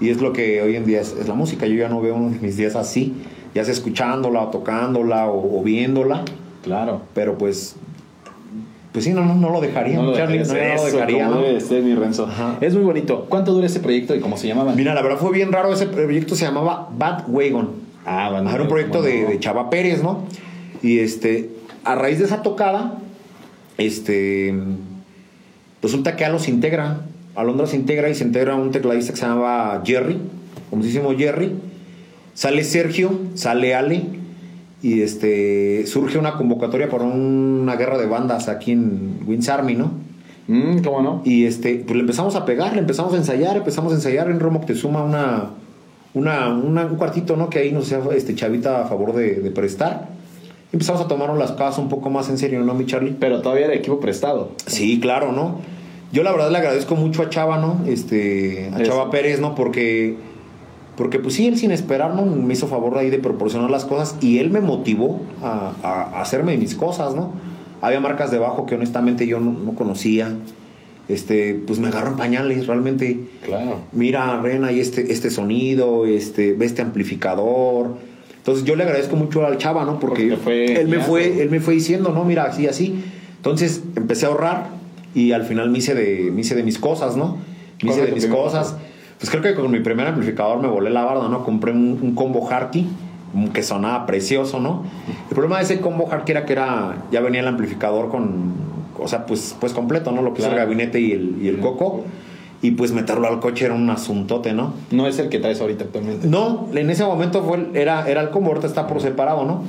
[0.00, 1.66] y es lo que hoy en día es, es la música.
[1.66, 3.12] Yo ya no veo uno de mis días así,
[3.54, 6.22] ya sea escuchándola o tocándola o, o viéndola,
[6.62, 7.02] Claro.
[7.12, 7.76] pero pues,
[8.92, 11.24] pues sí, no, no, no lo dejaría, No lo Charlie, dejarías, no, no lo dejaría,
[11.26, 11.42] como ¿no?
[11.42, 12.24] debe ser, mi Renzo.
[12.24, 12.56] Ajá.
[12.62, 13.26] Es muy bonito.
[13.28, 14.72] ¿Cuánto dura ese proyecto y cómo se llamaba?
[14.74, 17.83] Mira, la verdad fue bien raro, ese proyecto se llamaba Bad Wagon.
[18.04, 20.24] Ah, bueno, Era un proyecto ¿cómo de, Chava Pérez, ¿no?
[20.82, 21.50] Y este,
[21.84, 22.98] a raíz de esa tocada,
[23.78, 24.54] este,
[25.82, 27.00] resulta que Alo se integra,
[27.34, 30.18] Alondra se integra y se integra un tecladista que se llamaba Jerry,
[30.70, 31.52] famosísimo Jerry.
[32.34, 34.02] Sale Sergio, sale Ale
[34.82, 39.92] y este, surge una convocatoria para una guerra de bandas aquí en Wins Army, ¿no?
[40.46, 41.22] Mm, ¿Cómo no?
[41.24, 44.40] Y este, pues le empezamos a pegar, le empezamos a ensayar, empezamos a ensayar en
[44.40, 45.50] Romo que suma una,
[46.14, 47.50] una, una- un cuartito, ¿no?
[47.50, 50.08] Que ahí nos hacía este Chavita a favor de, de prestar.
[50.72, 53.14] Empezamos a tomarnos las cosas un poco más en serio, ¿no, mi Charlie?
[53.18, 54.50] Pero todavía era equipo prestado.
[54.66, 55.58] Sí, claro, ¿no?
[56.12, 57.80] Yo la verdad le agradezco mucho a Chava, ¿no?
[57.86, 58.92] Este, a Eso.
[58.92, 59.54] Chava Pérez, ¿no?
[59.54, 60.16] Porque,
[60.96, 62.22] porque pues sí, él sin esperar, ¿no?
[62.24, 66.22] Me hizo favor ahí de proporcionar las cosas y él me motivó a, a- a
[66.22, 67.32] hacerme mis cosas, ¿no?
[67.80, 70.32] Había marcas debajo que honestamente yo no, no conocía.
[71.08, 73.20] Este, pues me agarró en pañales, realmente.
[73.44, 73.80] Claro.
[73.92, 77.96] Mira, Ren, ahí este, este sonido, este, ve este amplificador.
[78.38, 79.98] Entonces yo le agradezco mucho al Chava, ¿no?
[79.98, 83.02] Porque, Porque fue él me fue, él me fue diciendo, no, mira, así, así.
[83.36, 84.68] Entonces empecé a ahorrar
[85.14, 87.36] y al final me hice de, me hice de mis cosas, ¿no?
[87.82, 88.76] Me ¿Cuál hice de mis cosas.
[89.18, 91.44] Pues creo que con mi primer amplificador me volé la barda, ¿no?
[91.44, 92.86] Compré un, un combo Harky,
[93.52, 94.84] que sonaba precioso, ¿no?
[95.28, 99.08] El problema de ese combo Harky era que era, ya venía el amplificador con, o
[99.08, 100.22] sea, pues, pues completo, ¿no?
[100.22, 102.04] Lo que es el gabinete y el, y el coco.
[102.62, 104.72] Y pues meterlo al coche era un asuntote, ¿no?
[104.90, 106.26] No es el que traes ahorita actualmente.
[106.28, 109.64] No, en ese momento fue el- era, era el combo, ahorita está por separado, ¿no?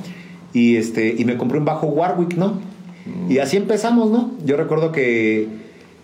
[0.54, 2.54] Y, este, y me compré un bajo Warwick, ¿no?
[3.28, 4.30] Y así empezamos, ¿no?
[4.46, 5.46] Yo recuerdo que,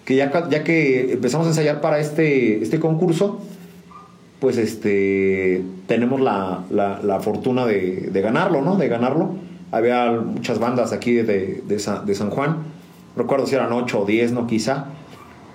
[0.04, 3.40] que ya, ya que empezamos a ensayar para este, este concurso,
[4.38, 8.76] pues este tenemos la, la- la fortuna de, de ganarlo, ¿no?
[8.76, 9.30] De ganarlo.
[9.70, 12.56] Había muchas bandas aquí de, de San Juan.
[13.16, 14.46] Recuerdo si eran 8 o 10, ¿no?
[14.46, 14.86] Quizá.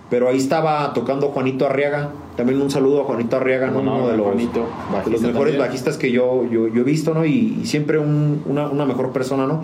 [0.10, 2.12] Pero ahí estaba tocando Juanito Arriaga.
[2.38, 3.80] También un saludo a Juanito Arriaga, ¿no?
[3.80, 4.66] Uno de los, Juanito,
[5.06, 5.60] de los mejores también.
[5.60, 7.26] bajistas que yo, yo, yo he visto, ¿no?
[7.26, 9.64] Y, y siempre un- una, una mejor persona, ¿no?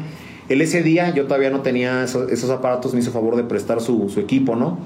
[0.49, 3.79] Él ese día, yo todavía no tenía esos, esos aparatos, me hizo favor de prestar
[3.79, 4.77] su, su equipo, ¿no?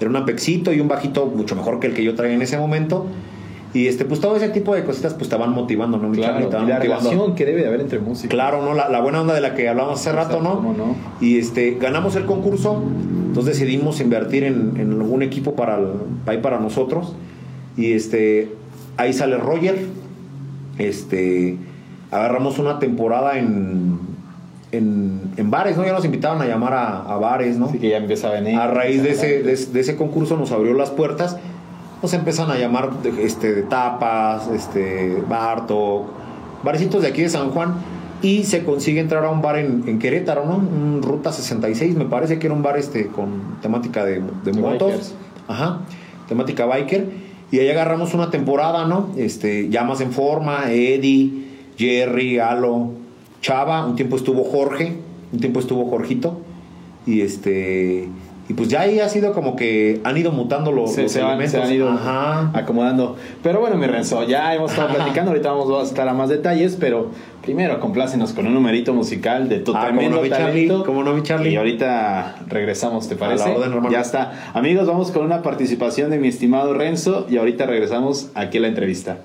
[0.00, 2.56] Era un apexito y un bajito mucho mejor que el que yo traía en ese
[2.56, 3.06] momento.
[3.76, 6.08] Y este, pues todo ese tipo de cositas pues te van motivando, ¿no?
[6.08, 6.16] mi?
[6.16, 6.48] Claro.
[6.48, 7.10] Te van Y la motivando.
[7.10, 8.30] relación que debe de haber entre músicos.
[8.30, 8.72] Claro, ¿no?
[8.74, 10.74] La, la buena onda de la que hablábamos hace rato, ¿no?
[11.20, 12.82] Y este, ganamos el concurso,
[13.26, 15.88] entonces decidimos invertir en, en algún equipo para, el-
[16.26, 17.14] ahí para nosotros.
[17.76, 18.50] Y este,
[18.96, 19.76] ahí sale Roger.
[20.78, 21.56] Este,
[22.10, 23.98] agarramos una temporada en,
[24.72, 25.84] en, en bares, ¿no?
[25.84, 27.66] Ya nos invitaban a llamar a, a bares, ¿no?
[27.66, 28.56] Así que ya empieza a venir.
[28.56, 31.36] A raíz de ese, de, de ese- de ese concurso nos abrió las puertas.
[32.02, 36.06] Nos empiezan a llamar este, de tapas, este, Bartok,
[36.62, 37.74] barecitos de aquí de San Juan.
[38.22, 40.56] y se consigue entrar a un bar en, en Querétaro, ¿no?
[40.56, 44.60] Un Ruta 66, me parece que era un bar este con temática de, de De
[44.60, 44.88] motos.
[44.90, 45.14] bikers.
[45.48, 45.80] Ajá,
[46.28, 47.06] temática biker.
[47.50, 49.10] Y ahí agarramos una temporada, ¿no?
[49.16, 51.30] Este, ya más en forma, Eddie,
[51.78, 52.90] Jerry, Alo,
[53.40, 54.96] Chava, un tiempo estuvo Jorge,
[55.32, 56.40] un tiempo estuvo Jorgito.
[57.06, 58.08] Y este.
[58.48, 61.20] Y pues ya ahí ha sido como que han ido mutando los, se, los se
[61.20, 61.60] van, elementos.
[61.60, 62.50] se han ido Ajá.
[62.54, 63.16] acomodando.
[63.42, 66.76] Pero bueno, mi Renzo, ya hemos estado platicando, ahorita vamos a estar a más detalles,
[66.78, 67.10] pero
[67.42, 71.12] primero complácenos con un numerito musical de tu Ah, tremendo cómo no, Charlie, cómo no,
[71.14, 71.50] mi Charlie.
[71.50, 73.50] Y ahorita regresamos, ¿te A la parece?
[73.50, 74.50] orden, ya está.
[74.54, 78.68] Amigos, vamos con una participación de mi estimado Renzo y ahorita regresamos aquí a la
[78.68, 79.18] entrevista.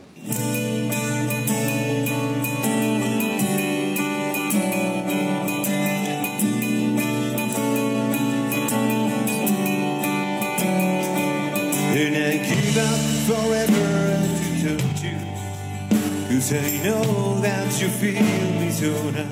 [16.54, 18.22] I know that you feel
[18.60, 19.30] me so now.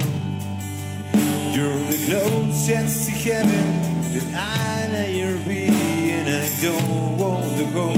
[1.53, 3.67] You're the closest to heaven
[4.13, 7.89] that I'll ever be And I don't want to go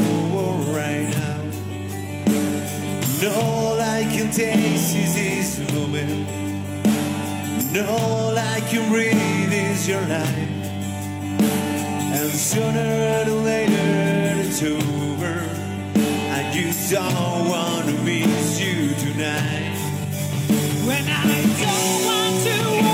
[0.73, 1.41] right now.
[3.21, 6.27] And all I can taste is this moment.
[7.62, 10.62] And all I can breathe is your life
[12.13, 15.36] and sooner or later it's over.
[16.34, 17.90] And you don't want
[21.23, 22.90] I don't want to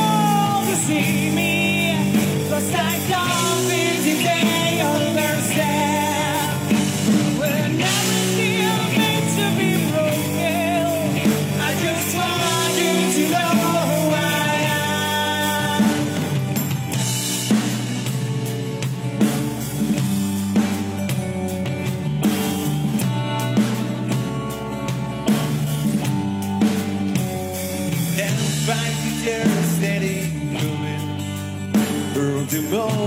[32.70, 33.07] go.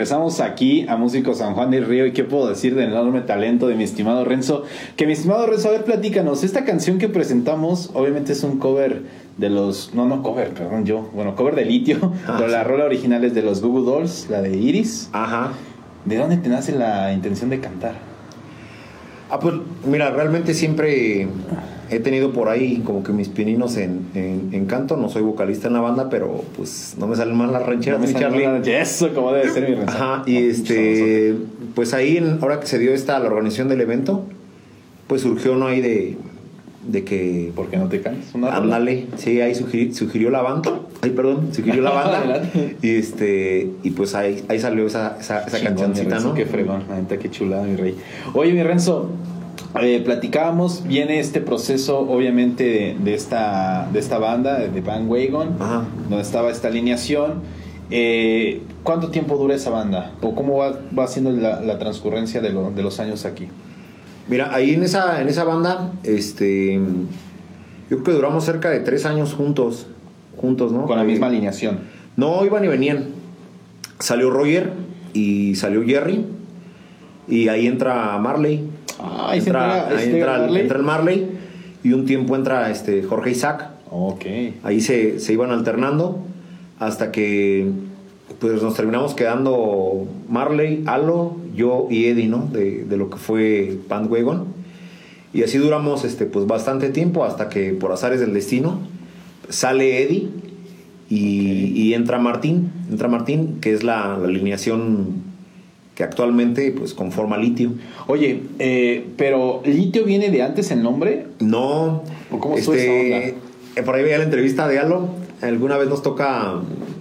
[0.00, 3.68] Regresamos aquí a Músicos San Juan del Río y qué puedo decir del enorme talento
[3.68, 4.64] de mi estimado Renzo.
[4.96, 9.02] Que mi estimado Renzo, a ver, platícanos, esta canción que presentamos obviamente es un cover
[9.36, 9.92] de los...
[9.94, 11.10] No, no cover, perdón, yo.
[11.12, 12.68] Bueno, cover de litio, Ah, pero la sí.
[12.68, 15.10] rola original es de los Google Dolls, la de Iris.
[15.12, 15.52] Ajá.
[16.06, 17.92] ¿De dónde te nace la intención de cantar?
[19.28, 21.28] Ah, pues mira, realmente siempre
[21.90, 24.96] he tenido por ahí como que mis pininos en, en, en canto.
[24.96, 28.06] No soy vocalista en la banda, pero pues no me salen mal las rancheras, No
[28.06, 28.46] mi Charlie.
[28.80, 29.92] Eso, como debe ser mi Renzo.
[29.96, 31.34] Ajá, y este,
[31.74, 34.24] pues ahí, en- ahora que se dio esta, la organización del evento,
[35.06, 36.16] pues surgió no ahí de,
[36.86, 38.34] de que, ¿Por qué no te caes?
[38.34, 42.42] Ándale, sí, ahí sugiri- sugirió la banda, ay, perdón, sugirió la banda,
[42.82, 46.34] y este, y pues ahí, ahí salió esa, esa, esa Chingón, mi cancioncita, Renzo, ¿no?
[46.34, 47.96] Qué fregón, la neta, qué chulada, mi rey.
[48.34, 49.10] Oye, mi Renzo,
[49.80, 55.84] eh, platicábamos, viene este proceso obviamente de, de esta, de esta banda, de Bandwagon, Ajá.
[56.08, 57.42] donde estaba esta alineación.
[57.90, 60.12] Eh, ¿Cuánto tiempo dura esa banda?
[60.22, 63.48] ¿O cómo va, va siendo la, la transcurrencia de, lo- de los años aquí?
[64.28, 66.82] Mira, ahí en esa, en esa banda, este, yo
[67.88, 69.86] creo que duramos cerca de tres años juntos,
[70.36, 70.86] juntos, ¿no?
[70.86, 71.80] Con la Eh, misma alineación.
[72.16, 73.06] No, iban y venían.
[73.98, 74.72] Salió Roger
[75.12, 76.24] y salió Jerry.
[77.26, 78.69] Y ahí entra Marley.
[79.02, 80.62] Ah, ahí se entra, entra, ahí este, entra el- Marley.
[80.62, 81.26] entra el Marley.
[81.82, 83.68] Y un tiempo entra este Jorge Isaac.
[83.90, 84.24] Ok.
[84.62, 86.18] Ahí se, se iban alternando
[86.78, 87.70] hasta que
[88.38, 92.48] pues nos terminamos quedando Marley, Alo, yo y Eddie, ¿no?
[92.52, 94.44] De, de lo que fue Bandwagon.
[95.32, 98.78] Y así duramos este, pues bastante tiempo hasta que por azares del destino
[99.48, 100.28] sale Eddie
[101.08, 105.22] y, y entra Martín, entra Martín, que es la, la alineación
[105.94, 107.72] que actualmente pues conforma Litio.
[108.06, 111.26] Oye, eh, pero ¿Litio viene de antes el nombre?
[111.40, 112.02] No.
[112.30, 112.80] ¿O cómo esa onda?
[112.86, 113.34] eh,
[113.84, 115.08] por ahí veía la entrevista de Alo.
[115.42, 116.54] Alguna vez nos toca,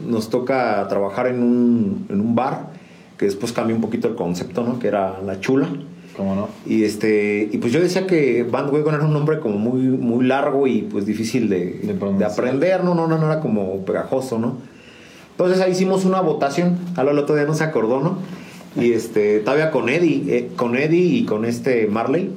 [0.08, 2.71] nos toca trabajar en un, en un bar,
[3.17, 4.80] que después cambió un poquito el concepto, ¿no?
[4.80, 5.69] Que era La Chula.
[6.15, 6.49] ¿Cómo no?
[6.65, 10.67] Y este y pues yo decía que Bandwagon era un nombre como muy muy largo
[10.67, 11.80] y pues difícil de,
[12.17, 14.58] De aprender, no, no, no, no era como pegajoso, ¿no?
[15.32, 18.17] Entonces ahí hicimos una votación, Alo el otro día no se acordó, ¿no?
[18.75, 22.29] Y este, todavía con Eddie, eh, con Eddie y con este Marley.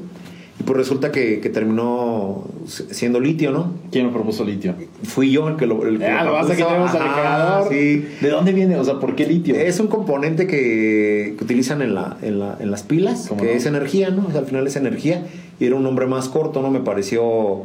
[0.60, 3.72] Y pues resulta que, que terminó siendo litio, ¿no?
[3.90, 4.74] ¿Quién lo propuso Litio?
[5.02, 5.84] Fui yo el que lo.
[5.86, 7.64] El que Ah, lo vas a que tenemos al Ajá.
[7.68, 8.06] Sí.
[8.20, 8.76] ¿De dónde viene?
[8.76, 9.54] O sea, ¿por qué litio?
[9.56, 13.48] Es un componente que, que utilizan en, la, en, la- en las pilas, ¿Cómo que
[13.48, 13.52] no?
[13.54, 14.26] es energía, ¿no?
[14.28, 15.26] O sea, al final es energía.
[15.58, 16.70] Y era un nombre más corto, ¿no?
[16.70, 17.62] Me pareció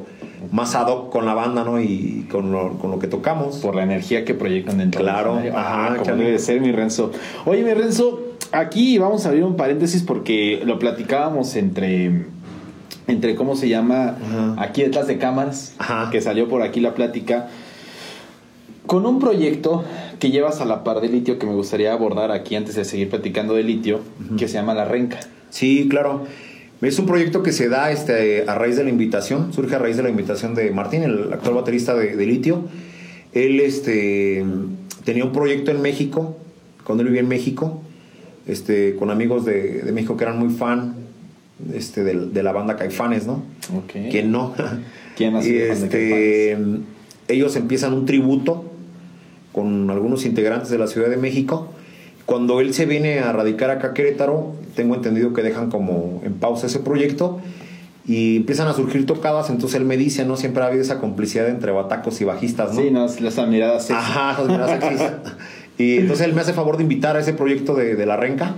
[0.52, 1.80] más ad hoc con la banda, ¿no?
[1.82, 3.58] Y con lo, con lo que tocamos.
[3.58, 6.24] Por la energía que proyectan dentro Claro, del ajá, Ah, como chale.
[6.26, 7.12] debe ser, mi Renzo.
[7.46, 12.26] Oye, mi Renzo, aquí vamos a abrir un paréntesis porque lo platicábamos entre.
[13.08, 14.56] Entre cómo se llama Ajá.
[14.58, 16.10] aquí detrás de cámaras, Ajá.
[16.12, 17.48] que salió por aquí la plática.
[18.86, 19.86] Con un proyecto
[20.20, 23.10] que llevas a la par de litio que me gustaría abordar aquí antes de seguir
[23.10, 24.02] platicando de litio,
[24.38, 25.20] que se llama La Renca.
[25.50, 26.26] Sí, claro.
[26.82, 29.96] Es un proyecto que se da este, a raíz de la invitación, surge a raíz
[29.96, 32.64] de la invitación de Martín, el actual baterista de, de Litio.
[33.32, 34.46] Él este,
[35.06, 36.38] tenía un proyecto en México,
[36.84, 37.82] cuando él vivía en México,
[38.48, 40.96] este, con amigos de, de México que eran muy fan
[41.74, 43.44] este, de, de la banda Caifanes, ¿no?
[43.76, 44.10] Ok.
[44.12, 44.54] ¿Quién no?
[45.16, 46.58] ¿Quién y este,
[47.28, 48.72] ellos empiezan un tributo
[49.52, 51.70] con algunos integrantes de la Ciudad de México.
[52.26, 56.34] Cuando él se viene a radicar acá a Querétaro, tengo entendido que dejan como en
[56.36, 57.42] pausa ese proyecto
[58.06, 60.38] y empiezan a surgir tocadas, entonces él me dice, ¿no?
[60.38, 62.82] Siempre ha habido esa complicidad entre batacos y bajistas, ¿no?
[62.82, 64.02] Sí, no, las miradas sexy.
[64.02, 65.02] Ajá, esas miradas sexys.
[65.78, 68.56] Y entonces él me hace favor de invitar a ese proyecto de, de La Renca.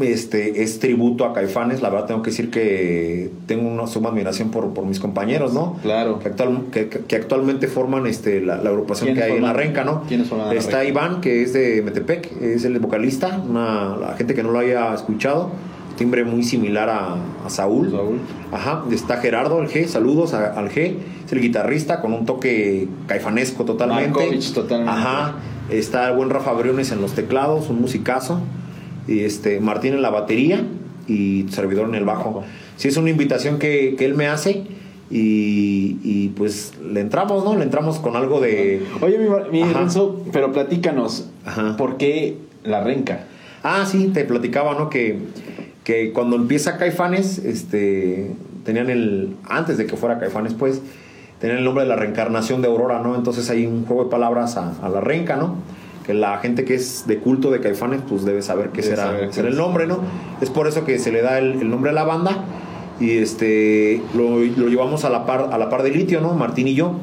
[0.00, 1.82] Este, es tributo a Caifanes.
[1.82, 5.76] La verdad tengo que decir que tengo una suma admiración por, por mis compañeros, ¿no?
[5.82, 6.18] Claro.
[6.18, 9.48] Que, actual- que- que- actualmente forman este, la, la agrupación ¿Quiénes que hay en La
[9.50, 9.66] forman?
[9.66, 10.02] Renca, ¿no?
[10.08, 10.88] ¿Quiénes forman La Está Renca?
[10.88, 13.42] Iván, que es de Metepec, es el vocalista.
[13.46, 15.50] Una, la gente que no lo haya escuchado.
[15.98, 17.90] Timbre muy similar a, a Saúl.
[17.90, 18.18] Saúl.
[18.50, 20.94] Ajá, está Gerardo, el G, saludos a- al G,
[21.26, 24.08] es el guitarrista con un toque caifanesco totalmente.
[24.18, 24.90] Markovich, totalmente.
[24.90, 25.34] Ajá,
[25.70, 28.40] está el buen Rafa Briones en los teclados, un musicazo,
[29.06, 30.64] y este Martín en la batería
[31.06, 32.44] y tu servidor en el bajo.
[32.76, 34.64] Sí, es una invitación que, que él me hace
[35.10, 37.54] y, y, pues le entramos, ¿no?
[37.56, 38.82] Le entramos con algo de...
[39.02, 39.72] Oye, mi, mi.
[39.72, 41.76] Renzo, pero platícanos, Ajá.
[41.76, 43.26] ¿por qué La Renca?
[43.62, 44.88] Ah, sí, te platicaba, ¿no?
[44.88, 45.18] Que,
[45.84, 48.30] que cuando empieza Caifanes, este,
[48.64, 50.80] tenían el, antes de que fuera Caifanes, pues,
[51.42, 53.16] tenían el nombre de la reencarnación de Aurora, ¿no?
[53.16, 55.56] Entonces hay un juego de palabras a, a la renca, ¿no?
[56.06, 59.08] Que la gente que es de culto de Caifanes, pues debe saber qué Debe será,
[59.08, 59.98] saber qué será el nombre, ¿no?
[60.40, 62.44] Es por eso que se le da el, el nombre a la banda
[63.00, 66.32] y este, lo, lo llevamos a la par, a la par de Litio, ¿no?
[66.34, 66.94] Martín y yo.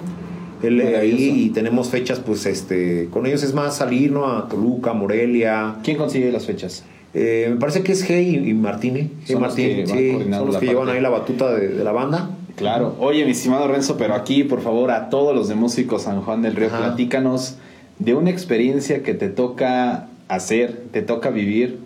[0.64, 4.26] Él, eh, ahí y tenemos fechas, pues, este, con ellos es más salir, ¿no?
[4.26, 6.84] A Toluca, Morelia, ¿Quién consigue las fechas?
[7.14, 9.08] eh, me parece que es Hey y, y Martínez.
[9.26, 12.30] Hey Martín, sí, son los que llevan ahí la batuta de, de la banda.
[12.60, 12.96] Claro.
[13.00, 16.42] Oye, mi estimado Renzo, pero aquí, por favor, a todos los de Músicos San Juan
[16.42, 16.78] del Río, Ajá.
[16.80, 17.56] platícanos
[18.00, 21.80] de una experiencia que te toca hacer, te toca vivir,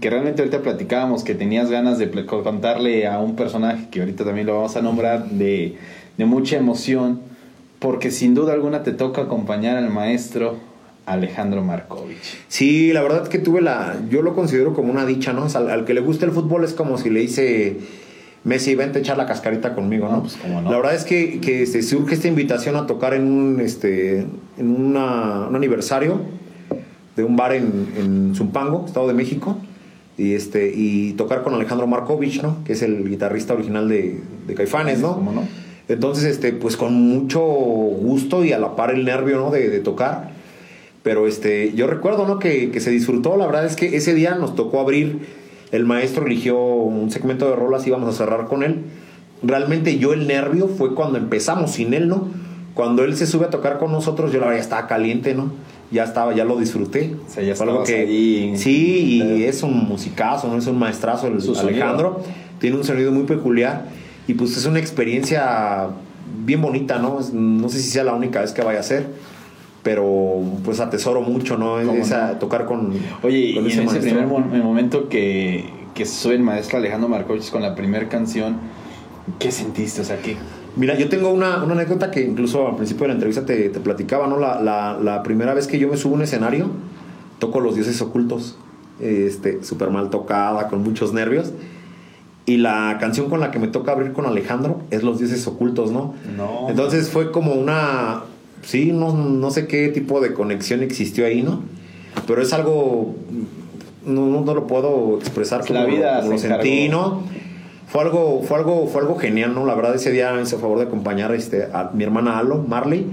[0.00, 4.46] que realmente ahorita platicábamos que tenías ganas de contarle a un personaje que ahorita también
[4.46, 5.76] lo vamos a nombrar de,
[6.18, 7.20] de mucha emoción,
[7.78, 10.56] porque sin duda alguna te toca acompañar al maestro
[11.06, 12.36] Alejandro Markovich.
[12.48, 13.96] Sí, la verdad que tuve la.
[14.10, 15.44] Yo lo considero como una dicha, ¿no?
[15.44, 17.76] O sea, al, al que le gusta el fútbol es como si le dice.
[18.46, 20.16] Messi, vente a echar la cascarita conmigo, ¿no?
[20.16, 20.70] No, pues, cómo no.
[20.70, 24.20] La verdad es que, que este, surge esta invitación a tocar en un, este,
[24.56, 26.20] en una- un aniversario
[27.16, 29.58] de un bar en, en Zumpango, Estado de México.
[30.18, 32.62] y este y tocar con Alejandro Markovich, ¿no?
[32.64, 35.14] Que es el guitarrista original de, de Caifanes, ¿no?
[35.16, 35.42] ¿Cómo no?
[35.88, 39.50] Entonces, este, pues con mucho gusto y a la par el nervio, ¿no?
[39.50, 40.30] De, de tocar.
[41.02, 42.38] Pero este, yo recuerdo, ¿no?
[42.38, 43.36] Que, que se disfrutó.
[43.36, 45.18] La verdad es que ese día nos tocó abrir.
[45.72, 48.82] El maestro eligió un segmento de rolas y íbamos a cerrar con él.
[49.42, 52.28] Realmente yo el nervio fue cuando empezamos sin él, ¿no?
[52.74, 55.50] Cuando él se sube a tocar con nosotros, yo la verdad ya estaba caliente, ¿no?
[55.90, 57.14] Ya estaba, ya lo disfruté.
[57.26, 58.52] O sea, ya Fue algo estabas ahí.
[58.56, 60.58] Sí, y es un musicazo, ¿no?
[60.58, 61.68] Es un maestrazo el sonido.
[61.68, 62.22] Alejandro.
[62.60, 63.84] Tiene un sonido muy peculiar
[64.26, 65.88] y pues es una experiencia
[66.44, 67.20] bien bonita, ¿no?
[67.32, 69.06] No sé si sea la única vez que vaya a ser,
[69.86, 71.76] pero pues atesoro mucho, ¿no?
[71.86, 72.38] ¿Cómo Esa, no?
[72.38, 72.90] tocar con,
[73.22, 74.00] Oye, y con en ese maestro.
[74.02, 74.26] primer
[74.64, 75.64] momento que,
[75.94, 78.56] que sube el maestro Alejandro Markovich con la primera canción,
[79.38, 80.00] ¿qué sentiste?
[80.00, 80.36] O sea, ¿qué?
[80.74, 83.78] Mira, yo tengo una, una anécdota que incluso al principio de la entrevista te, te
[83.78, 84.40] platicaba, ¿no?
[84.40, 86.66] La, la- la primera vez que yo me subo a un escenario,
[87.38, 88.58] toco Los Dioses Ocultos,
[89.00, 91.52] este, súper mal tocada, con muchos nervios.
[92.44, 95.92] Y la canción con la que me toca abrir con Alejandro es Los Dioses Ocultos,
[95.92, 96.14] ¿no?
[96.36, 96.66] No.
[96.70, 98.22] Entonces fue como una,
[98.62, 101.62] sí, no, no sé qué tipo de conexión existió ahí, ¿no?
[102.26, 103.14] Pero es algo,
[104.04, 106.88] no, no, no lo puedo expresar La como, vida como lo se sentí.
[106.88, 107.22] ¿no?
[107.88, 109.64] Fue algo, fue algo, fue algo genial, ¿no?
[109.66, 113.06] La verdad ese día me hizo favor de acompañar este, a mi hermana Alo, Marley,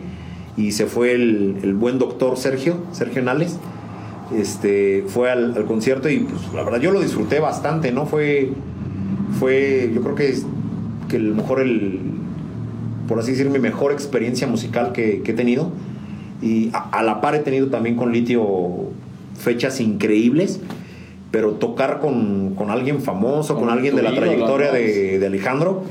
[0.57, 3.57] y se fue el, el buen doctor Sergio, Sergio Nales.
[4.35, 8.07] Este, fue al, al concierto y pues la verdad yo lo disfruté bastante, ¿no?
[8.07, 8.51] Fue,
[9.39, 10.45] fue, yo creo que es
[11.07, 11.99] que el mejor el,
[13.13, 15.69] por así decir, mi mejor experiencia musical que, que he tenido.
[16.41, 18.89] Y a, a la par he tenido también con Litio
[19.37, 20.59] fechas increíbles,
[21.29, 25.83] pero tocar con, con alguien famoso, con, Con alguien de la trayectoria de, de Alejandro,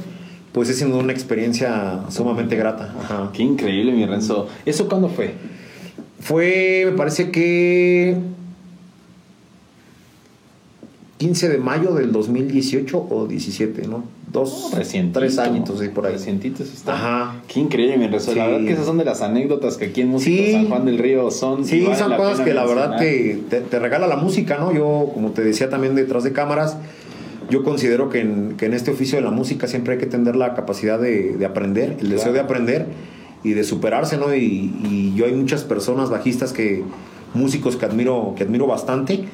[0.50, 2.92] pues es siendo una experiencia sumamente grata.
[3.00, 3.30] Ajá.
[3.32, 4.48] Qué increíble, mi Renzo.
[4.66, 5.34] ¿Eso cuándo fue?
[6.18, 8.16] Fue, me parece que
[11.18, 14.21] 15 de mayo del 2018 o 17, ¿no?
[14.32, 15.20] Dos, Recientito.
[15.20, 16.14] tres añitos ahí por ahí.
[16.14, 16.94] Recientitos está.
[16.94, 17.42] Ajá.
[17.46, 18.34] Qué increíble, mi Renzo.
[18.34, 18.50] La Sí.
[18.52, 20.52] verdad que esas son de las anécdotas que aquí en Músico Sí.
[20.52, 21.64] San Juan del Río son.
[21.66, 23.48] Sí, vale son cosas que la verdad mencionar.
[23.50, 24.72] te, te- te regala la música, ¿no?
[24.72, 26.78] Yo, como te decía también detrás de cámaras,
[27.50, 30.34] yo considero que en, que en este oficio de la música siempre hay que tener
[30.36, 32.32] la capacidad de, de aprender, el deseo Claro.
[32.34, 32.86] de aprender
[33.44, 34.34] y de superarse, ¿no?
[34.34, 36.82] Y, y yo hay muchas personas bajistas que,
[37.34, 39.24] músicos que admiro, que admiro bastante,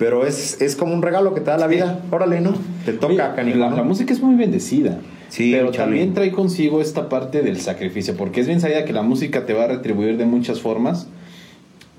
[0.00, 2.00] pero es, es como un regalo que te da la vida.
[2.10, 2.54] Órale, ¿no?
[2.86, 4.98] Te toca, Oye, la, la música es muy bendecida.
[5.28, 9.02] Sí, pero también trae consigo esta parte del sacrificio, porque es bien sabida que la
[9.02, 11.06] música te va a retribuir de muchas formas,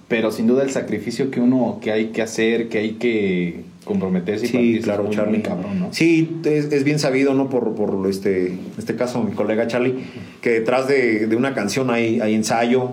[0.07, 4.47] pero sin duda el sacrificio que uno que hay que hacer, que hay que comprometerse
[4.47, 5.37] y Sí, claro, es Charlie.
[5.37, 5.93] muy cabrón, ¿no?
[5.93, 7.49] Sí, es, es bien sabido, ¿no?
[7.49, 9.93] Por, por este, este caso, mi colega Charlie,
[10.41, 12.91] que detrás de, de una canción hay, hay ensayo,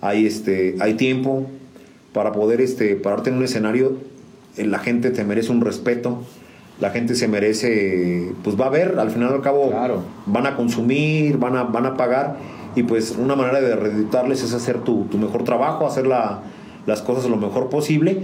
[0.00, 1.46] hay, este, hay tiempo
[2.12, 3.96] para poder este, pararte en un escenario.
[4.66, 6.22] La gente te merece un respeto,
[6.80, 10.02] la gente se merece, pues va a ver, al final y al cabo, Claro.
[10.26, 12.36] van a consumir, van a, van a pagar,
[12.76, 16.42] y pues una manera de reeditarles es hacer tu, tu mejor trabajo, hacer la-
[16.86, 18.18] las cosas lo mejor posible.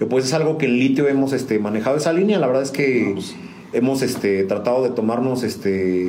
[0.00, 2.38] Y pues es algo que en litio hemos este, manejado esa línea.
[2.38, 3.34] La verdad es que pues.
[3.72, 6.08] hemos este, tratado de tomarnos, este,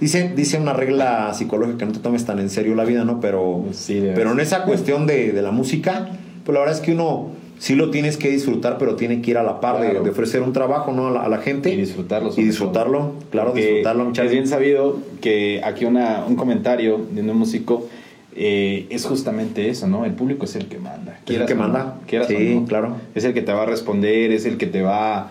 [0.00, 3.20] dice, dice una regla psicológica que no te tomes tan en serio la vida, ¿no?
[3.20, 6.10] Pero, Sí, pero en esa cuestión de, de la música,
[6.44, 7.30] pues la verdad es que uno
[7.62, 10.02] sí lo tienes que disfrutar, pero tiene que ir a la par de- Claro.
[10.02, 11.06] de, ofrecer un trabajo ¿no?
[11.06, 11.72] a, la, a la gente.
[11.72, 12.32] Y disfrutarlo.
[12.36, 13.12] Y disfrutarlo, todo.
[13.30, 14.06] claro, Porque disfrutarlo.
[14.08, 14.32] Es Charlie.
[14.32, 17.86] bien sabido que aquí una, un comentario de un músico
[18.34, 20.04] eh, es justamente eso, ¿no?
[20.04, 21.20] El público es el que manda.
[21.28, 21.98] el que no, manda.
[22.26, 22.64] Sí, no.
[22.66, 22.96] claro.
[23.14, 25.30] Es el que te va a responder, es el que te va a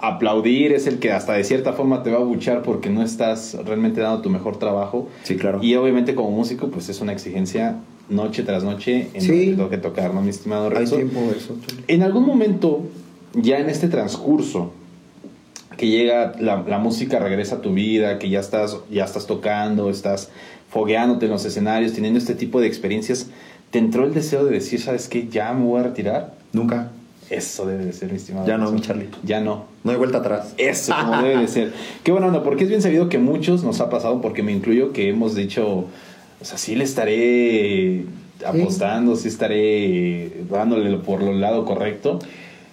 [0.00, 3.54] aplaudir, es el que hasta de cierta forma te va a buchar porque no estás
[3.66, 5.08] realmente dando tu mejor trabajo.
[5.24, 5.58] Sí, claro.
[5.62, 7.76] Y obviamente como músico, pues es una exigencia
[8.08, 9.54] noche tras noche en Sí.
[9.54, 10.96] lo que tocar, ¿no, mi estimado Hay Renzo?
[10.96, 11.56] tiempo de eso.
[11.88, 12.82] En algún momento,
[13.34, 14.72] ya en este transcurso,
[15.76, 19.90] que llega la, la música regresa a tu vida, que ya estás, ya estás tocando,
[19.90, 20.30] estás
[20.70, 23.28] fogueándote en los escenarios, teniendo este tipo de experiencias,
[23.70, 26.34] ¿te entró el deseo de decir, sabes qué, ya me voy a retirar?
[26.52, 26.90] Nunca.
[27.28, 28.46] Eso debe de ser, mi estimado.
[28.46, 29.08] Ya no, mi Charlie.
[29.24, 29.64] Ya no.
[29.82, 30.54] No hay vuelta atrás.
[30.58, 31.72] Eso, como debe de ser.
[32.04, 34.92] Qué buena onda, porque es bien sabido que muchos nos ha pasado, porque me incluyo,
[34.92, 35.86] que hemos dicho,
[36.40, 38.04] o sea, sí le estaré
[38.46, 42.18] apostando, sí estaré dándole por el lado correcto.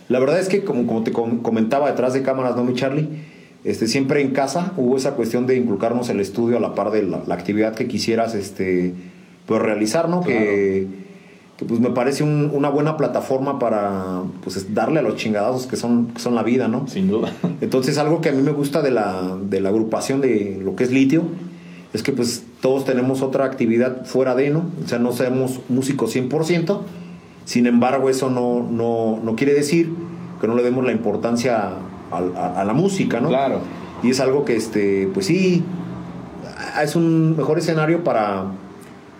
[0.09, 3.07] La verdad es que, como, como te com- comentaba detrás de cámaras, ¿no, mi Charlie?
[3.63, 7.03] Este, siempre en casa hubo esa cuestión de inculcarnos el estudio a la par de
[7.03, 8.93] la, la actividad que quisieras este,
[9.45, 10.21] pues, realizar, ¿no?
[10.21, 10.87] Que,
[11.57, 15.77] que, pues me parece un- una buena plataforma para pues, darle a los chingadazos que
[15.77, 16.89] son, que son la vida, ¿no?
[16.89, 17.31] Sin duda.
[17.61, 20.83] Entonces, algo que a mí me gusta de la, de la agrupación de lo que
[20.83, 21.23] es litio
[21.93, 24.65] es que pues todos tenemos otra actividad fuera de, ¿no?
[24.83, 26.79] O sea, no somos músicos 100%,
[27.45, 29.93] sin embargo, eso no, no, no quiere decir
[30.41, 31.69] que no le demos la importancia
[32.11, 33.29] a, a- a la música, ¿no?
[33.29, 33.59] Claro.
[34.01, 35.63] Y es algo que, este, pues sí,
[36.81, 38.45] es un mejor escenario para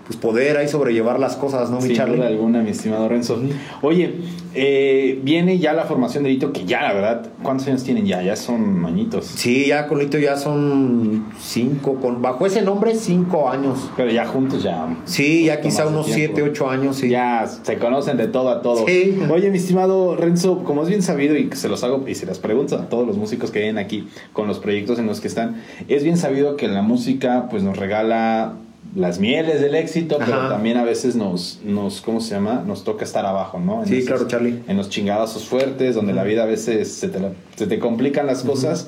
[0.06, 2.18] pues poder ahí sobrellevar las cosas, ¿no, mi Sin Charlie?
[2.18, 3.42] duda alguna, mi estimado Renzo.
[3.82, 4.16] Oye,
[4.54, 8.22] eh, viene ya la formación de Hito, que ya, la verdad, ¿cuántos años tienen ya?
[8.22, 9.26] Ya son añitos.
[9.26, 13.90] Sí, ya con Lito ya son cinco, con, bajo ese nombre, cinco años.
[13.96, 14.96] Pero ya juntos ya.
[15.06, 16.36] Sí, ya quizá unos tiempo.
[16.36, 17.10] siete, ocho años, sí.
[17.10, 18.86] Ya se conocen de todo a todo.
[18.86, 19.18] Sí.
[19.32, 22.40] Oye, mi estimado Renzo, como es bien sabido y se los hago y se las
[22.40, 25.62] pregunto a todos los músicos que vienen aquí con los proyectos en los que están,
[25.88, 28.56] es bien sabido que la música pues nos regala
[28.96, 32.64] las mieles del éxito, pero también a veces nos, nos, ¿cómo se llama?
[32.66, 33.84] Nos toca estar abajo, ¿no?
[33.84, 34.60] En Sí, claro, Charlie.
[34.68, 37.20] En los chingadazos fuertes, donde la vida a veces se te,
[37.56, 38.88] se te complican las cosas.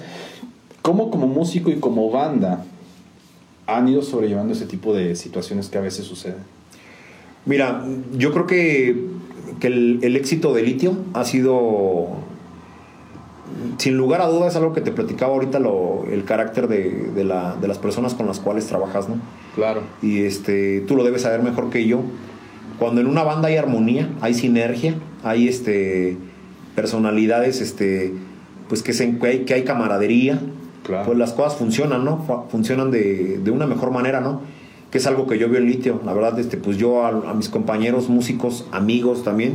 [0.81, 2.63] ¿Cómo como músico y como banda
[3.65, 6.43] han ido sobrellevando ese tipo de situaciones que a veces suceden?
[7.45, 7.83] Mira,
[8.13, 9.05] yo creo que,
[9.59, 12.09] que el, el éxito de Litio ha sido,
[13.77, 17.55] sin lugar a dudas, algo que te platicaba ahorita, lo, el carácter de, de la-
[17.55, 19.15] de las personas con las cuales trabajas, ¿no?
[19.55, 19.81] Claro.
[20.01, 22.01] Y este, tú lo debes saber mejor que yo.
[22.79, 26.17] Cuando en una banda hay armonía, hay sinergia, hay este,
[26.75, 28.13] personalidades, este,
[28.69, 30.39] pues que, se, que, hay, que hay camaradería,
[30.83, 31.05] Claro.
[31.07, 32.19] pues las cosas funcionan, ¿no?
[32.27, 34.41] Fu- Funcionan de, de una mejor manera, ¿no?
[34.91, 35.99] Que es algo que yo veo en Litio.
[36.05, 39.53] La verdad, este, pues yo a, a mis compañeros músicos, amigos también,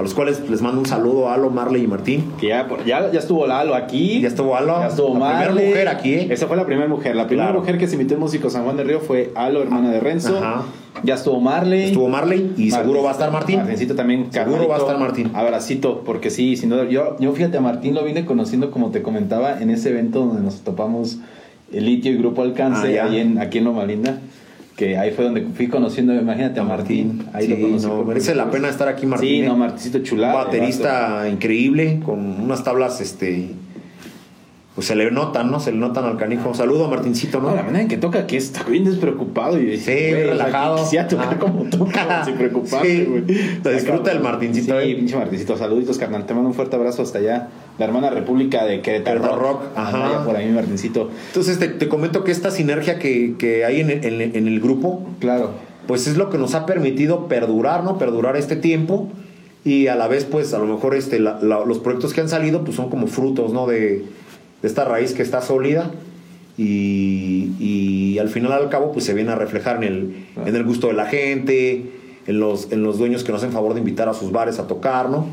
[0.00, 2.32] a los cuales les mando un saludo a Alo, Marley y Martín.
[2.40, 4.20] Que ya, ya, ya estuvo Lalo aquí.
[4.20, 6.26] Ya estuvo Alo, Ya estuvo la primera mujer aquí, ¿eh?
[6.30, 7.14] Esa fue la primera mujer.
[7.14, 7.60] La primera Claro.
[7.60, 10.38] mujer que se invitó en Músico San Juan del Río fue Alo, hermana de Renzo.
[10.38, 10.62] Ajá.
[11.04, 11.84] Ya estuvo Marley.
[11.84, 13.58] Estuvo Marley y seguro va a estar Martín.
[13.58, 14.26] Martincito también.
[14.32, 15.30] Seguro va a estar Martín.
[15.34, 16.88] Abracito, porque sí, sin duda.
[16.88, 20.42] Yo, yo fíjate, a Martín lo vine conociendo, como te comentaba, en ese evento donde
[20.42, 21.18] nos topamos
[21.72, 24.18] el Litio y Grupo Alcance, Ah, ahí en, aquí en Loma Linda.
[24.80, 27.26] Que ahí fue donde fui conociendo, imagínate a Martín.
[27.34, 27.86] Ahí Sí, lo conocí.
[27.86, 29.28] no, merece la pena estar aquí, Martín.
[29.28, 29.46] Sí, ¿eh?
[29.46, 30.38] no, Martincito chulada.
[30.38, 33.50] Un baterista increíble, con unas tablas, este.
[34.74, 35.60] Pues se le notan, ¿no?
[35.60, 36.54] Se le notan al canijo.
[36.54, 37.50] Saludo a Martincito, ¿no?
[37.50, 40.76] No, la manera en que toca que está bien despreocupado y Sí, relajado.
[40.78, 41.38] Quisiera tocar Ah.
[41.38, 43.24] como toca, sin preocuparse, Sí, güey.
[43.74, 44.94] disfruta el Martincito, Sí, eh.
[44.94, 45.58] pinche Martincito.
[45.58, 46.24] Saluditos, carnal.
[46.24, 47.48] Te mando un fuerte abrazo hasta allá.
[47.80, 49.36] La hermana República de Querétaro.
[49.36, 50.24] Rock, Anda ajá.
[50.26, 51.08] por ahí, Martincito.
[51.28, 54.48] Entonces te, te comento que esta sinergia que, que hay en el, en el- en
[54.48, 55.52] el grupo, Claro.
[55.86, 57.96] pues es lo que nos ha permitido perdurar, ¿no?
[57.96, 59.08] Perdurar este tiempo
[59.64, 62.28] y a la vez, pues a lo mejor este, la- la- los proyectos que han
[62.28, 63.66] salido, pues son como frutos, ¿no?
[63.66, 64.04] De,
[64.60, 65.90] de esta raíz que está sólida
[66.58, 70.64] y, y al final al cabo, pues se viene a reflejar en el, en el
[70.64, 71.86] gusto de la gente,
[72.26, 74.66] en los, en los dueños que nos hacen favor de invitar a sus bares a
[74.66, 75.24] tocar, ¿no?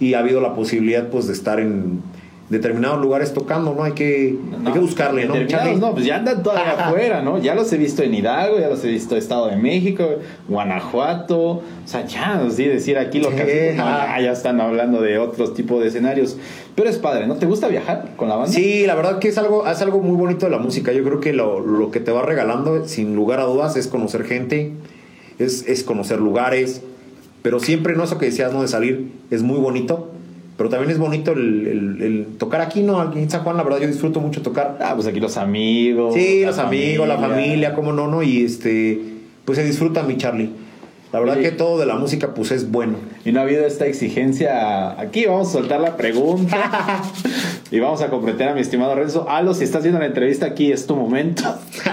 [0.00, 2.02] Y ha habido la posibilidad, pues, de estar en
[2.50, 3.84] determinados lugares tocando, ¿no?
[3.84, 5.92] Hay que, hay que buscarle, ¿no?
[5.92, 7.38] Pues ya andan todavía afuera, ¿no?
[7.38, 10.06] Ya los he visto en Hidalgo, ya los he visto en Estado de México,
[10.48, 11.38] Guanajuato.
[11.38, 14.16] O sea, ya, sí, decir aquí lo que ah.
[14.18, 16.36] ya, ya están hablando de otros tipos de escenarios.
[16.74, 17.36] Pero es padre, ¿no?
[17.36, 18.52] ¿Te gusta viajar con la banda?
[18.52, 20.92] Sí, la verdad que es algo, es algo muy bonito de la música.
[20.92, 24.24] Yo creo que lo, lo que te va regalando, sin lugar a dudas, es conocer
[24.24, 24.72] gente,
[25.38, 26.82] es, es conocer lugares,
[27.44, 30.10] pero siempre, no eso que decías, no de salir, es muy bonito,
[30.56, 33.00] pero también es bonito el, el- el tocar aquí, ¿no?
[33.02, 34.78] Aquí en San Juan, la verdad, yo disfruto mucho tocar.
[34.80, 36.14] Ah, pues aquí los amigos.
[36.14, 38.22] Sí, los amigos, la familia, cómo no, ¿no?
[38.22, 38.98] Y este,
[39.44, 40.48] pues se disfruta, mi Charlie.
[41.14, 42.96] La verdad que todo de la música, pues es bueno.
[43.24, 45.00] Y no ha habido esta exigencia.
[45.00, 47.00] Aquí vamos a soltar la pregunta.
[47.70, 49.30] y vamos a comprometer a mi estimado Renzo.
[49.30, 51.44] Alo, si estás viendo la entrevista, aquí es tu momento.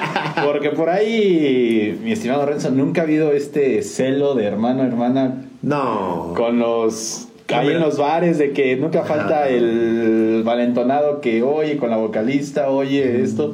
[0.43, 6.33] Porque por ahí, mi estimado Renzo, nunca ha habido este celo de hermano, hermana No.
[6.35, 7.27] con los.
[7.49, 12.71] Ahí en los bares, de que nunca falta el valentonado que oye con la vocalista,
[12.71, 13.53] oye esto.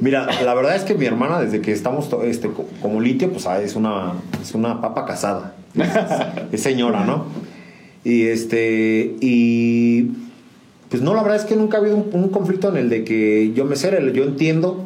[0.00, 3.46] Mira, la verdad es que mi hermana, desde que estamos este, co- como litio, pues
[3.46, 5.54] ah, es una, es una papa casada.
[6.52, 7.26] es señora, ¿no?
[8.04, 10.10] Y este, y
[10.88, 13.04] pues no, la verdad es que nunca ha habido un, un conflicto en el de
[13.04, 14.84] que yo me cere, yo entiendo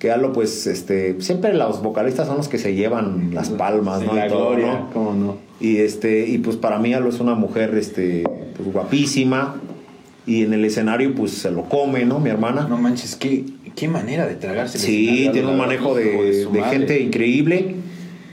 [0.00, 4.06] que Alo, pues, este, siempre los vocalistas son los que se llevan las palmas, Sí,
[4.06, 4.14] ¿no?
[4.14, 4.90] la Y todo, gloria, ¿no?
[4.92, 5.36] cómo no.
[5.60, 8.24] Y este, y pues para mí Alo es una mujer, este,
[8.56, 9.56] pues, guapísima.
[10.26, 12.18] Y en el escenario, pues se lo come, ¿no?
[12.20, 12.66] Mi hermana.
[12.68, 13.44] No manches, qué,
[13.74, 14.78] qué manera de tragarse.
[14.78, 17.76] Sí, tiene un manejo de, gente increíble.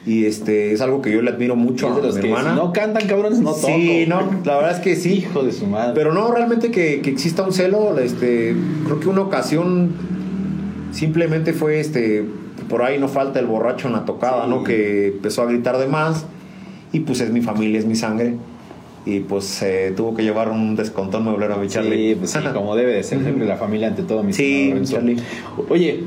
[0.05, 2.51] Y este es algo que yo le admiro mucho a mi hermana.
[2.51, 3.67] si no cantan cabrones no toco.
[3.67, 5.15] sí, no, la verdad es que sí.
[5.15, 5.91] Hijo de su madre.
[5.95, 9.91] Pero no, realmente que, que exista un celo, este, creo que una ocasión
[10.93, 12.23] simplemente fue este,
[12.69, 14.49] por ahí no falta el borracho en la tocada, Sí.
[14.49, 14.63] ¿no?
[14.63, 16.25] Que empezó a gritar de más.
[16.93, 18.35] Y pues es mi familia, es mi sangre.
[19.07, 22.09] Y pues eh, tuvo que llevar un descontón mueblero a mi Charlie.
[22.09, 24.73] Sí, pues sí, como debe de ser siempre la familia ante todo, mi Sí.
[24.83, 25.15] Charlie.
[25.69, 26.03] Oye,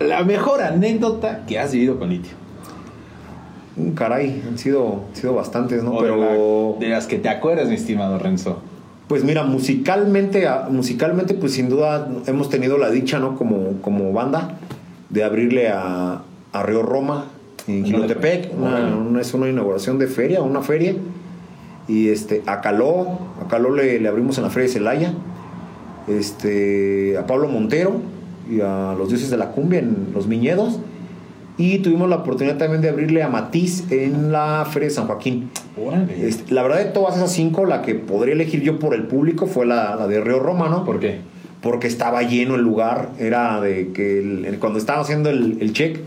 [0.00, 2.32] la mejor anécdota que has vivido con Litio.
[3.76, 5.92] Mm, Caray, han sido, han sido bastantes, ¿no?
[5.92, 6.16] O de Pero,
[6.80, 8.58] la- de las que te acuerdas, mi estimado Renzo.
[9.06, 13.36] pues mira, musicalmente, ah, musicalmente, pues sin duda hemos tenido la dicha, ¿no?
[13.36, 14.58] Como, como banda,
[15.10, 16.22] de abrirle a,
[16.52, 17.26] a Río Roma,
[17.68, 17.84] en
[18.58, 18.94] una, Órale.
[18.96, 20.94] una- es una inauguración de feria, una feria.
[21.88, 25.14] Y este, a Caló, a Caló le, le abrimos en la feria de Celaya.
[26.06, 28.00] Este, a Pablo Montero
[28.50, 30.80] y a los dioses de la cumbia en Los Viñedos.
[31.58, 35.50] Y tuvimos la oportunidad también de abrirle a Matiz en la feria de San Joaquín.
[35.76, 36.28] Órale.
[36.28, 39.46] Este, la verdad de todas esas cinco, la que podría elegir yo por el público
[39.48, 40.84] fue la, la de Río Roma, ¿no?
[40.84, 41.18] ¿Por qué?
[41.60, 45.72] Porque estaba lleno el lugar, era de que el- el- cuando estaba haciendo el, el
[45.72, 45.98] check,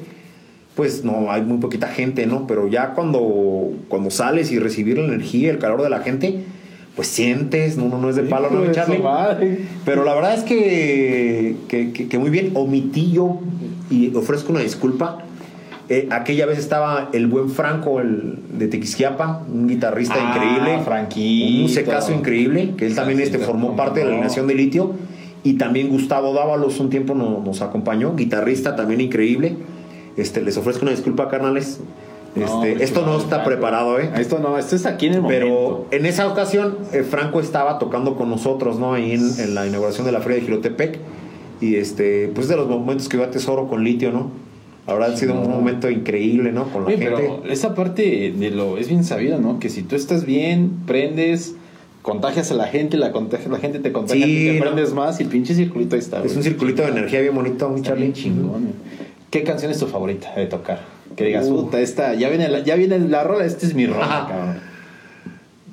[0.82, 2.48] pues no, hay muy poquita gente, ¿no?
[2.48, 6.40] Pero ya cuando, cuando sales y recibir la energía, el calor de la gente,
[6.96, 9.00] pues sientes, no, no, no es de palo, ¿no, de Charlie?
[9.86, 13.42] Pero la verdad es que, que, que- que muy bien, omití yo
[13.92, 15.20] y ofrezco una disculpa.
[15.88, 20.84] Eh, aquella vez estaba el buen Franco, el de Tequisquiapa, un guitarrista Ah, increíble.
[20.84, 21.46] Franquito.
[21.58, 24.16] Un musicazo increíble, que él también este, formó parte de la no.
[24.18, 24.94] alineación de litio.
[25.44, 29.58] Y también Gustavo Dávalos un tiempo no- nos acompañó, guitarrista también increíble.
[30.18, 31.80] Este, les ofrezco una disculpa, carnales.
[32.36, 34.10] Este, hombre, esto no está preparado, ¿eh?
[34.18, 35.88] Esto no, esto es aquí en el Pero momento.
[35.92, 38.94] en esa ocasión, eh, Franco estaba tocando con nosotros, ¿no?
[38.94, 41.00] Ahí en, en la inauguración de la Feria de Gilotepec.
[41.60, 44.32] Y este, pues de los momentos que yo atesoro con litio, ¿no?
[44.88, 45.50] Habrá sido un No.
[45.50, 46.66] momento increíble, ¿no?
[46.72, 47.14] Con la Oye, gente.
[47.16, 49.60] pero esa parte de lo es bien sabido, ¿no?
[49.60, 51.56] Que si tú estás bien, prendes,
[52.02, 54.62] contagias a la gente, la, contagia, la gente te contagia, Sí, ti te no.
[54.66, 56.18] prendes más y el pinche circulito ahí está.
[56.20, 56.38] es güey.
[56.38, 58.14] un circulito de energía bien bonito, Está Charlie.
[58.14, 58.70] chingón.
[59.32, 60.80] ¿Qué canción es tu favorita de tocar?
[61.16, 61.64] Que digas, Uh.
[61.66, 64.60] puta, esta, ya viene la, ya viene la rola, esta es mi rola, cabrón.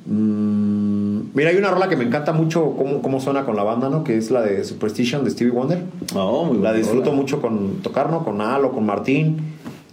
[0.07, 3.89] Mm, mira, hay una rola que me encanta mucho cómo, cómo suena con la banda,
[3.91, 4.05] ¿no?
[4.05, 5.83] Que es la de Superstition de Stevie Wonder.
[6.15, 7.17] No, muy La disfruto rola.
[7.17, 8.25] mucho con tocar, ¿no?
[8.25, 9.37] Con Al o con Martín,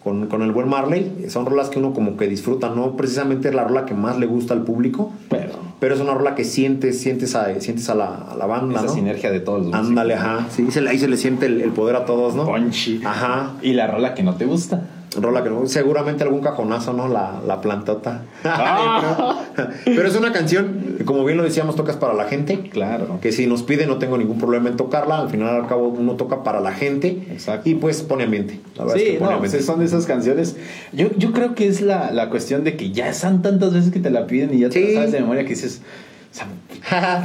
[0.05, 1.25] con, con el buen Marley.
[1.29, 4.27] Son rolas que uno como que disfruta, no precisamente es la rola que más le
[4.27, 8.15] gusta al público, Pero pero es una rola que sientes, sientes a, sientes a, la,
[8.15, 8.93] a la banda, esa ¿no?
[8.93, 10.47] sinergia de todos los Ándale, ajá.
[10.49, 12.45] Sí, se le- ahí se le siente el, el poder a todos, ¿no?
[12.45, 13.01] Ponchi.
[13.03, 13.53] Ajá.
[13.61, 14.83] Y la rola que no te gusta.
[15.22, 17.07] Rola que no- seguramente algún cajonazo, ¿no?
[17.07, 18.24] La, la plantota.
[18.43, 19.43] Ah.
[19.86, 22.70] Pero es una canción como bien lo decíamos, tocas para la gente.
[22.70, 23.20] Claro.
[23.22, 25.20] Que si nos pide, no tengo ningún problema en tocarla.
[25.20, 27.26] Al final, al cabo, uno toca para la gente.
[27.32, 27.70] Exacto.
[27.70, 28.59] Y pues pone ambiente.
[28.76, 29.61] La verdad Sí, es que pone no, ambiente.
[29.61, 30.55] son de esas canciones.
[30.93, 33.99] Yo, yo creo que es la, la cuestión de que ya son tantas veces que
[33.99, 34.88] te la piden y ya te Sí.
[34.93, 35.82] la sabes de memoria que dices,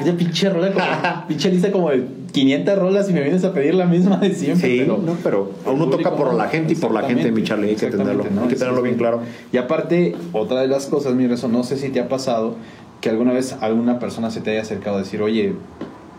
[0.04, 0.86] ya pinche rola, como,
[1.28, 4.68] pinche lista como de 500 rolas y me vienes a pedir la misma de siempre.
[4.68, 7.42] Sí, pero, no, pero uno el toca por la gente y por la gente, mi
[7.42, 8.42] Charlie, hay que tenerlo, ¿no?
[8.42, 9.20] hay que tenerlo bien claro.
[9.52, 12.54] Y aparte, otra de las cosas, mi rezo, no sé si te ha pasado
[13.00, 15.54] que alguna vez alguna persona se te haya acercado a decir, oye,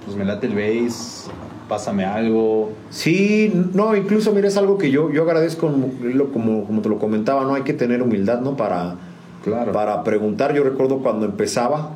[0.03, 1.29] pues me late el bass,
[1.69, 2.73] pásame algo.
[2.89, 5.71] Sí, no, incluso, mira, es algo que yo, yo agradezco,
[6.33, 7.53] como, como te lo comentaba, ¿no?
[7.53, 8.57] Hay que tener humildad, ¿no?
[8.57, 8.95] Para,
[9.43, 9.71] Claro.
[9.71, 10.53] para preguntar.
[10.53, 11.91] Yo recuerdo cuando empezaba,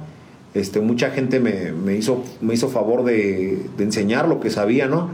[0.55, 5.09] este, mucha gente me, me hizo, me hizo favor de, enseñar lo que sabía, ¿no?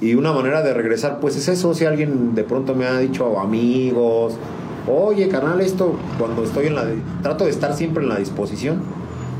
[0.00, 3.38] Y una manera de regresar, pues es eso, si alguien de pronto me ha dicho
[3.38, 4.34] amigos,
[4.86, 6.86] oye, carnal, esto, cuando estoy en la...
[7.22, 8.80] Trato de estar siempre en la disposición.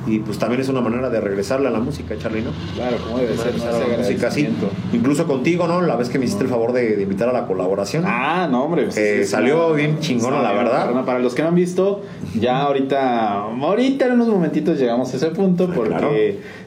[0.09, 2.51] Y pues también es una manera de regresarle a la música, Charlie, ¿no?
[2.75, 3.65] Claro, como debe ser, ¿no?
[3.65, 4.49] A la música, sí.
[4.93, 5.83] Incluso contigo, ¿no?
[5.83, 8.05] La vez que me hiciste el favor de, de invitar a la colaboración.
[8.07, 8.85] Ah, no, hombre.
[8.85, 11.05] pues, Eh, salió bien chingona, la verdad.
[11.05, 12.03] Para los que no han visto,
[12.39, 16.11] ya ahorita, ahorita en unos momentitos llegamos a ese punto porque claro.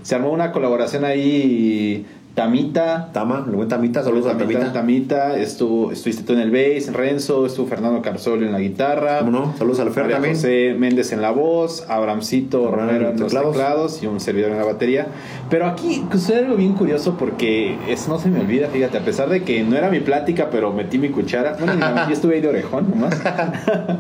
[0.04, 3.10] se armó una colaboración ahí, Tamita.
[3.12, 4.72] Tama, el buen Tamita, saludos a Tamita.
[4.72, 9.20] Tamita, estuvo, estuviste tú en el bass, Renzo, estuvo Fernando Carzolo en la guitarra.
[9.20, 9.54] ¿Cómo no?
[9.58, 10.36] Saludos al Fer también.
[10.36, 14.02] José Méndez en la voz, Abramcito Romero en los teclados.
[14.02, 15.08] y un servidor en la batería.
[15.50, 19.28] Pero aquí sucede algo bien curioso porque eso no se me olvida, fíjate, a pesar
[19.30, 21.58] de que no era mi plática, pero metí mi cuchara.
[21.60, 23.20] Bueno, metí, estuve ahí de orejón nomás.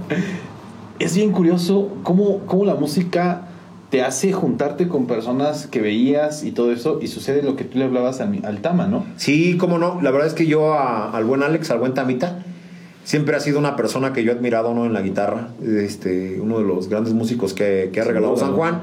[0.99, 3.47] es bien curioso cómo, cómo la música
[3.91, 7.77] te hace juntarte con personas que veías y todo eso, y sucede lo que tú
[7.77, 9.05] le hablabas al, al Tama, ¿no?
[9.17, 10.01] Sí, cómo no.
[10.01, 12.39] La verdad es que yo a- al buen Alex, al buen Tamita,
[13.03, 14.85] siempre ha sido una persona que yo he admirado ¿no?
[14.85, 15.49] en la guitarra.
[15.63, 18.53] Este, uno de los grandes músicos que, que ha regalado San.
[18.53, 18.79] Juan.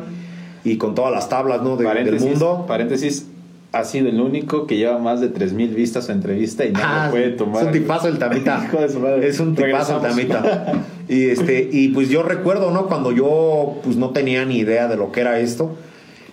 [0.64, 1.76] Y con todas las tablas ¿no?
[1.76, 2.66] de- del mundo.
[2.68, 3.26] Paréntesis,
[3.73, 7.05] ha sido el único que lleva más de 3.000 vistas su entrevista y no Ah,
[7.07, 7.62] lo puede tomar.
[7.62, 8.64] Es un tipazo el Tamita.
[8.69, 9.29] Hijo de su madre.
[9.29, 10.43] Es un tipazo el Regresamos.
[10.43, 10.85] Tamita.
[11.09, 12.87] Y este, y pues yo recuerdo, ¿no?
[12.87, 15.75] Cuando yo pues no tenía ni idea de lo que era esto.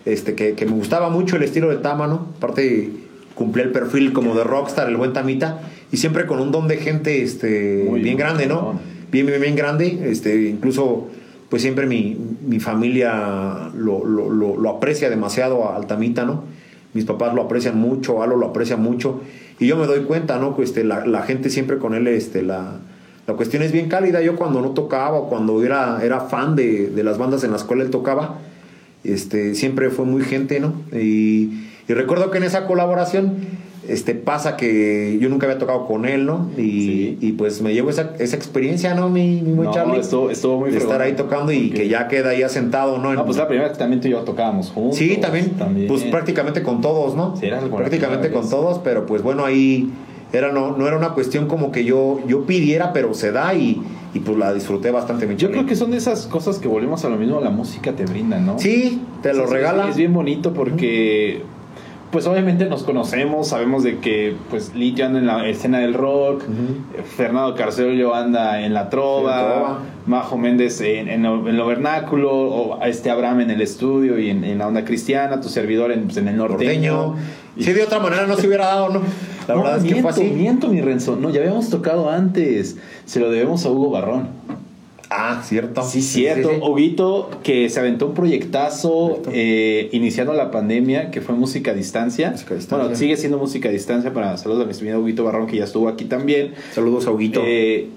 [0.04, 2.28] Este, que, que me gustaba mucho el estilo de Tama, ¿no?
[2.38, 2.90] Aparte,
[3.36, 5.62] cumplía el perfil como de rockstar, el buen Tamita.
[5.94, 8.78] Y siempre con un don de gente este, Muy bien grande, ¿no?
[9.14, 10.10] Bien, bien, bien grande.
[10.12, 11.08] Este, incluso,
[11.50, 16.44] pues siempre mi, mi familia lo, lo, lo, lo aprecia demasiado al Tamita, ¿no?
[16.96, 19.20] Mis papás lo aprecian mucho, Alo lo aprecia mucho.
[19.60, 20.56] Y yo me doy cuenta, ¿no?
[20.56, 22.78] Que este, la, gente siempre con él este, la,
[23.28, 24.22] la cuestión es bien cálida.
[24.22, 27.66] Yo cuando no tocaba o cuando era, era fan de, de las bandas en las
[27.66, 28.40] cuales él tocaba,
[29.04, 30.74] este, siempre fue muy gente, ¿no?
[30.94, 33.36] Y, y recuerdo que en esa colaboración
[33.88, 36.50] este, pasa que yo nunca había tocado con él, ¿no?
[36.58, 37.18] Y, Sí.
[37.22, 39.10] y pues me llevo esa, esa experiencia, ¿no?
[39.10, 40.00] Mi, mi buen No, Charlie.
[40.00, 43.10] estuvo- estuvo muy De estar ahí tocando y que ya queda ahí asentado, ¿no?
[43.12, 44.98] En- No, pues la primera que también tú y yo tocábamos juntos.
[44.98, 45.54] Sí, también,
[45.88, 47.36] pues prácticamente con todos, ¿no?
[47.38, 49.90] Sí, era prácticamente con todos, pero pues bueno, ahí
[50.34, 53.82] era no, no era una cuestión como que yo, yo pidiera, pero se da y,
[54.14, 55.34] y pues la disfruté bastante.
[55.38, 58.06] Yo creo que son de esas cosas que volvemos a lo mismo, la música te
[58.06, 58.60] brinda, ¿no?
[58.60, 59.84] Sí, te lo Es- regala.
[59.86, 61.44] Es, es bien bonito porque,
[62.16, 66.44] pues obviamente nos conocemos, sabemos de que, pues Litio anda en la escena del rock,
[67.18, 69.80] Fernando Carcello anda en la trova, Sí, en trova.
[70.08, 74.46] Majo Méndez en, en en lo vernáculo, o este Abraham en el estudio y en,
[74.46, 77.08] en la onda cristiana, tu servidor en, pues, en el norteño.
[77.08, 77.26] Norteño.
[77.60, 79.02] Sí, de otra manera no se hubiera dado, ¿no?
[79.50, 80.24] La No, verdad es que fue así.
[80.24, 81.18] miento, mi Renzo.
[81.18, 82.78] No, ya habíamos tocado antes.
[83.06, 84.30] Se lo debemos a Hugo Barrón.
[85.10, 85.84] Ah, cierto.
[85.84, 86.50] Sí, cierto.
[86.50, 86.96] Sí,
[87.44, 92.32] que se aventó un proyectazo eh, iniciando la pandemia, que fue música a distancia.
[92.32, 92.84] Música a distancia.
[92.84, 95.66] Bueno, sigue siendo música a distancia para saludos a mi estimado Huguito Barrón, que ya
[95.66, 96.54] estuvo aquí también.
[96.74, 97.42] Saludos a Huguito.
[97.44, 97.88] Eh,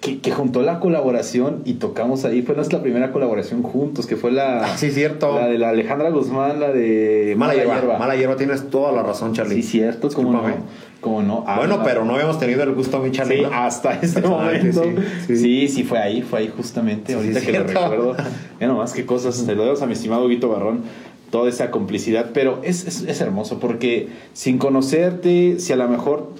[0.00, 2.42] que, que juntó la colaboración y tocamos ahí.
[2.42, 5.32] Fue nuestra primera colaboración juntos, que fue la, Ah, sí, cierto.
[5.38, 9.32] la de la Alejandra Guzmán, la de mala, hierba, Mala hierba, tienes toda la razón,
[9.32, 9.62] Charlie.
[9.62, 10.42] Sí, cierto, cómo no.
[11.04, 11.44] No.
[11.46, 11.82] Ah, Bueno, no.
[11.84, 13.12] pero no habíamos tenido el gusto, mi.
[13.12, 14.82] Sí, hasta este momento.
[14.84, 14.94] sí,
[15.26, 15.68] Sí, sí.
[15.68, 17.14] sí, fue ahí, fue ahí justamente.
[17.14, 18.16] Ahorita que lo recuerdo.
[18.60, 19.34] Ya nomás qué cosas.
[19.34, 20.82] Se lo debemos a mi estimado Guito Barrón.
[21.30, 22.30] Toda esa complicidad.
[22.32, 26.30] Pero es, es, es hermoso porque sin conocerte, si a lo mejor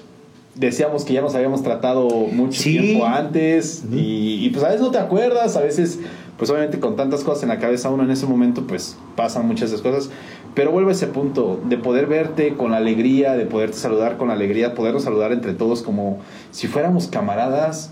[0.55, 2.77] decíamos que ya nos habíamos tratado mucho Sí.
[2.77, 5.99] tiempo antes y, y, pues a veces no te acuerdas, a veces
[6.37, 9.71] pues obviamente con tantas cosas en la cabeza uno en ese momento pues pasan muchas
[9.71, 10.11] de esas cosas,
[10.55, 14.73] pero vuelve a ese punto de poder verte con alegría, de poderte saludar con alegría,
[14.75, 16.19] podernos saludar entre todos como
[16.51, 17.91] si fuéramos camaradas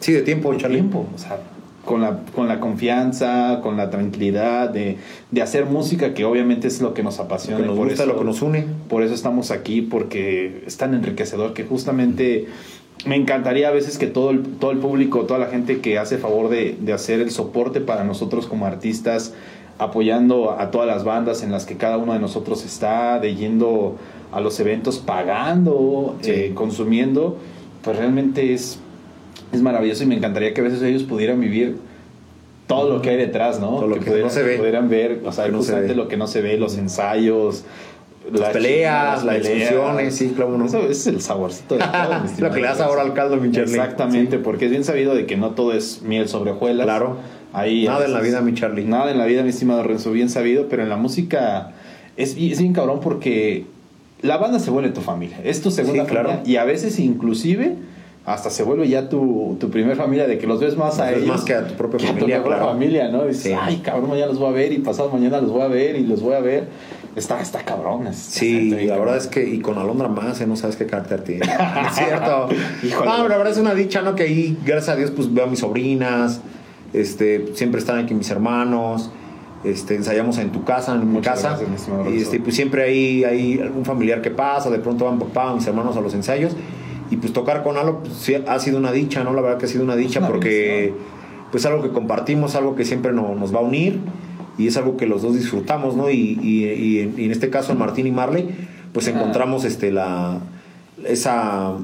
[0.00, 0.76] Sí, de tiempo, por Charlie.
[0.78, 1.38] tiempo, o sea,
[1.84, 4.98] con la, con la confianza, con la tranquilidad de,
[5.30, 7.58] de hacer música que obviamente es lo que nos apasiona.
[7.58, 8.66] Que y nos por gusta, eso- lo que nos une.
[8.88, 12.46] por eso estamos aquí, porque es tan enriquecedor que justamente
[13.06, 16.18] me encantaría a veces que todo el, todo el público, toda la gente que hace
[16.18, 19.32] favor de, de hacer el soporte para nosotros como artistas,
[19.78, 23.96] apoyando a todas las bandas en las que cada uno de nosotros está, de yendo
[24.32, 26.30] a los eventos, pagando, Sí.
[26.30, 27.36] eh, consumiendo,
[27.82, 28.78] pues realmente es,
[29.52, 31.76] es maravilloso y me encantaría que a veces ellos pudieran vivir
[32.66, 33.68] todo lo que hay detrás, ¿no?
[33.76, 34.56] Todo lo que no pudieran, se ve.
[34.56, 35.96] pudieran ver, o sea, Que no se justamente ve.
[35.96, 37.64] lo que no se ve, los ensayos,
[38.32, 40.64] Las peleas, las discusiones, sí, claro, ¿no?
[40.66, 43.56] Eso es el saborcito de todo, lo que le das ahora al caldo, mi.
[43.56, 44.42] Exactamente, Sí.
[44.42, 46.86] porque es bien sabido de que no todo es miel sobre hojuelas.
[46.86, 47.18] Claro.
[47.56, 48.84] Ahí Nada en la vida, mi Charlie.
[48.84, 51.72] Nada en la vida, mi estimado Renzo, bien sabido, pero en la música
[52.16, 53.64] es, bi- es bien cabrón porque
[54.22, 56.28] la banda se vuelve tu familia, es tu segunda Sí, claro.
[56.30, 57.74] familia y a veces inclusive
[58.24, 61.10] hasta se vuelve ya tu, tu primer familia de que los ves más Los a
[61.10, 62.72] ves ellos más que a tu propia que familia, a tu propia claro.
[62.72, 63.24] familia, ¿no?
[63.24, 63.52] Dices, Sí.
[63.58, 66.04] ay, cabrón, mañana los voy a ver y pasado mañana los voy a ver y
[66.06, 66.64] los voy a ver.
[67.14, 68.06] Está, está cabrón.
[68.08, 69.06] es- Sí, está bien la cabrón.
[69.14, 70.46] verdad es que, y con Alondra más, ¿eh?
[70.46, 71.46] no sabes qué carácter tiene.
[71.88, 72.48] es cierto.
[72.82, 73.06] Híjole.
[73.10, 74.14] No, la verdad es una dicha, ¿no?
[74.16, 76.40] Que ahí, gracias a Dios, pues veo a mis sobrinas,
[76.92, 79.10] este, siempre están aquí mis hermanos,
[79.64, 81.48] este, ensayamos en tu casa, en mi Muchas casa.
[81.50, 85.04] gracias, mi estimado y este, pues siempre hay, hay algún familiar que pasa, de pronto
[85.06, 86.56] van papá, mis hermanos a los ensayos.
[87.10, 89.32] Y pues tocar con Alo pues, sí, ha sido una dicha, ¿no?
[89.32, 90.96] La verdad que ha sido una dicha una porque bendición.
[91.52, 93.98] pues algo que compartimos, algo que siempre no- nos va a unir
[94.58, 96.10] y es algo que los dos disfrutamos, ¿no?
[96.10, 98.48] Y, y- y en, y en este caso Martín y Marley,
[98.92, 100.38] pues encontramos este la
[101.04, 101.74] esa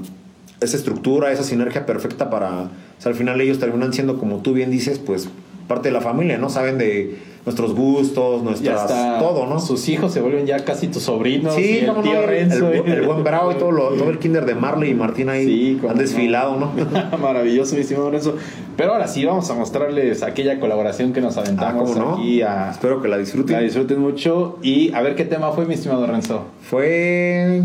[0.60, 2.68] esa estructura, esa sinergia perfecta para,
[3.02, 5.28] o sea, al final ellos terminan siendo como tú bien dices, pues
[5.66, 6.48] parte de la familia, ¿no?
[6.50, 8.86] Saben de nuestros gustos, nuestras
[9.18, 9.58] todo, ¿no?
[9.58, 11.58] Sus hijos se vuelven ya casi tus sobrinos.
[11.58, 12.70] y Sí, el no, Renzo.
[13.04, 15.98] buen Bravo y todo, lo- todo el kinder de Marley y Martín ahí Sí, han
[15.98, 16.70] desfilado, ¿no?
[17.20, 18.36] Maravilloso, mi estimado Lorenzo.
[18.76, 22.14] Pero ahora sí, vamos a mostrarles aquella colaboración que nos Ah, aventamos ¿cómo no?
[22.18, 22.70] aquí a...
[22.70, 23.56] Espero que la disfruten.
[23.56, 24.58] La disfruten mucho.
[24.62, 26.44] Y a ver qué tema fue, mi estimado Renzo.
[26.62, 27.62] Fue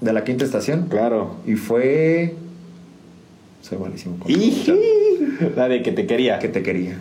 [0.00, 1.32] de la quinta estación Claro.
[1.46, 2.34] y fue
[3.60, 4.32] soy malísimo con
[5.56, 6.38] la de que te quería.
[6.38, 6.98] que te quería.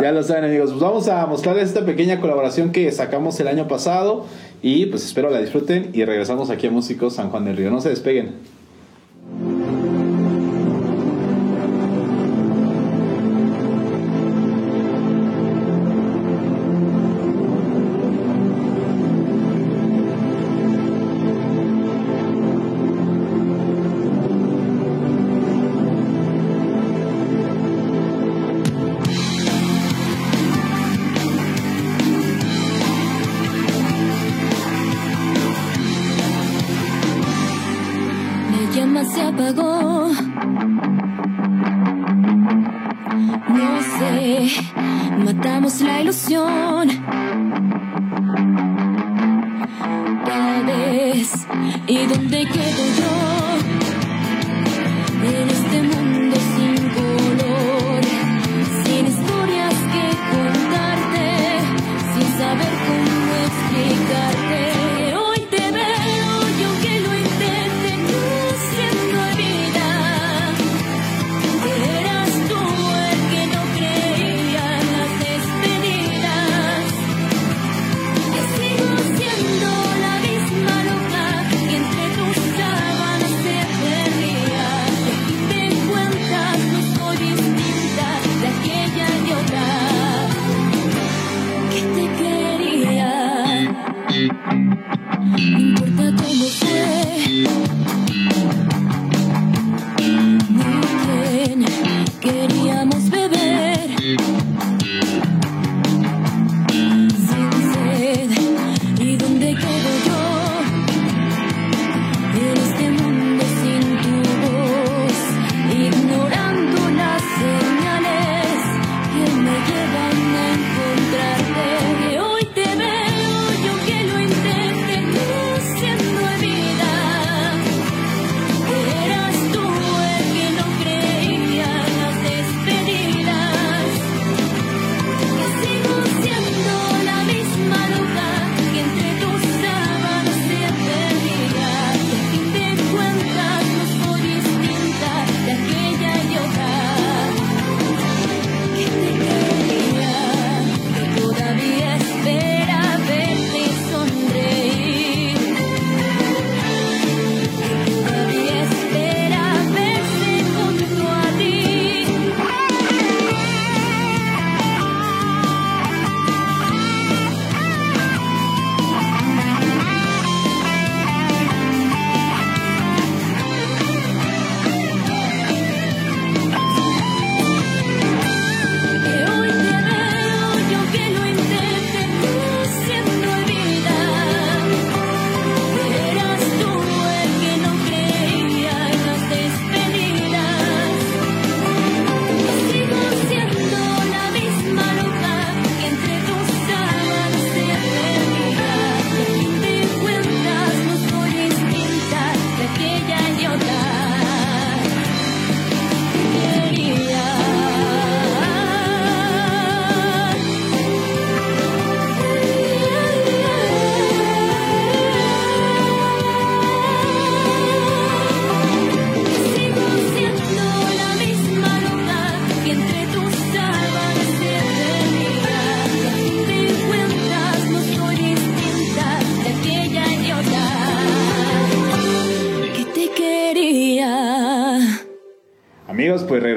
[0.00, 3.68] Ya lo saben amigos, pues vamos a mostrarles esta pequeña colaboración que sacamos el año
[3.68, 4.26] pasado
[4.62, 7.70] y pues espero la disfruten y regresamos aquí a Músicos San Juan del Río.
[7.70, 8.57] No se despeguen.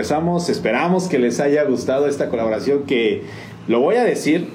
[0.02, 0.50] Regresamos.
[0.50, 3.22] Esperamos que les haya gustado esta colaboración que
[3.68, 4.48] lo voy a decir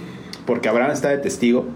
[0.44, 1.66] porque Abraham está de testigo.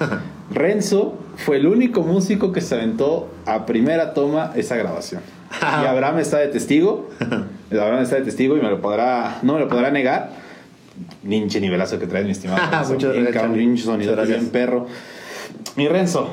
[0.50, 5.20] Renzo fue el único músico que se aventó a primera toma esa grabación.
[5.60, 7.10] Y Abraham está de testigo.
[7.70, 10.30] Abraham está de testigo y me lo podrá, no me lo podrá negar.
[11.22, 12.62] Ninche nivelazo que traes, mi estimado.
[12.88, 14.86] Muchas Bien, gracias, pinche sonido bien perro.
[15.76, 16.30] Mi Renzo,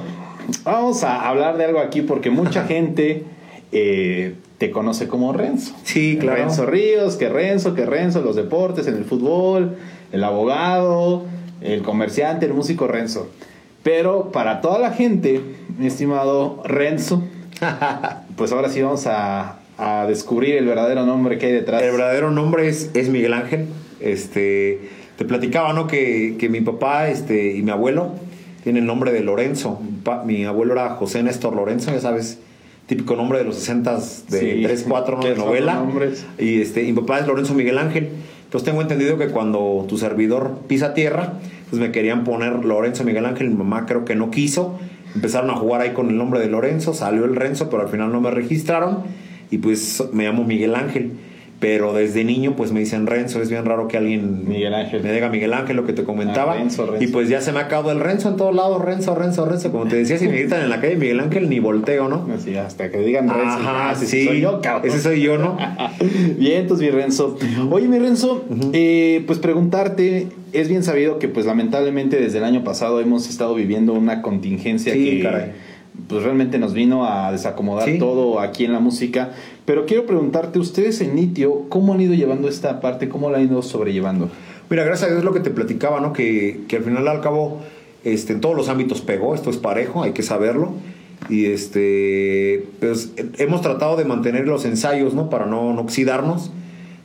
[0.63, 3.25] vamos a hablar de algo aquí porque mucha gente
[3.73, 5.75] eh, te conoce como Renzo.
[5.83, 6.39] Sí, claro.
[6.39, 9.75] Renzo Ríos, que Renzo, que Renzo, los deportes, en el fútbol,
[10.11, 11.23] el abogado,
[11.61, 13.29] el comerciante, el músico Renzo.
[13.83, 15.41] Pero para toda la gente,
[15.77, 17.23] mi estimado Renzo,
[18.35, 21.81] pues ahora sí vamos a, a descubrir el verdadero nombre que hay detrás.
[21.81, 23.67] El verdadero nombre es, es Miguel Ángel.
[23.99, 25.87] Este, te platicaba, ¿no?
[25.87, 28.11] Que, que mi papá este, y mi abuelo
[28.63, 29.79] tienen el nombre de Lorenzo.
[30.25, 32.39] Mi, mi abuelo era José Néstor Lorenzo, ya sabes,
[32.88, 34.61] típico nombre de los 60 de Sí.
[34.63, 35.21] 3, 4, ¿no?
[35.23, 35.75] Qué De novela.
[35.75, 36.25] nombres.
[36.38, 38.09] Y este, y mi papá es Lorenzo Miguel Ángel.
[38.45, 41.33] Entonces tengo entendido que cuando tu servidor pisa tierra,
[41.69, 43.49] pues me querían poner Lorenzo Miguel Ángel.
[43.49, 44.77] Mi mamá creo que no quiso.
[45.15, 46.93] Empezaron a jugar ahí con el nombre de Lorenzo.
[46.93, 48.99] Salió el Renzo, pero al final no me registraron.
[49.51, 51.11] Y pues me llamo Miguel Ángel.
[51.59, 53.41] Pero desde niño pues me dicen Renzo.
[53.41, 55.01] Es bien raro que alguien Miguel Ángel.
[55.01, 56.53] me diga Miguel Ángel, lo que te comentaba.
[56.53, 57.03] Ah, Renzo, Renzo.
[57.03, 58.81] Y pues ya se me ha acabado el Renzo en todos lados.
[58.83, 59.71] Renzo, Renzo, Renzo.
[59.71, 62.27] Como te decía, si me gritan en la calle Miguel Ángel, ni volteo, ¿no?
[62.35, 63.45] Así, hasta que digan Renzo.
[63.57, 64.25] Ajá, Ah, sí, sí.
[64.25, 64.89] Soy yo, cabrón.
[64.89, 65.57] Ese soy yo, ¿no?
[66.37, 67.37] Bien, entonces mi Renzo.
[67.71, 68.43] Oye, mi Renzo,
[68.73, 73.55] eh, pues preguntarte, es bien sabido que pues lamentablemente desde el año pasado hemos estado
[73.55, 75.51] viviendo una contingencia Sí, que caray.
[76.07, 77.97] Pues realmente nos vino a desacomodar Sí.
[77.99, 79.31] todo aquí en la música.
[79.65, 83.09] Pero quiero preguntarte, ustedes en Nitio, ¿cómo han ido llevando esta parte?
[83.09, 84.29] ¿Cómo la han ido sobrellevando?
[84.69, 86.13] Mira, gracias a Dios lo que te platicaba, ¿no?
[86.13, 87.59] Que, que al final al cabo,
[88.03, 90.73] este, en todos los ámbitos pegó, esto es parejo, hay que saberlo.
[91.29, 95.29] Y este, pues hemos tratado de mantener los ensayos, ¿no?
[95.29, 96.51] Para no, no oxidarnos,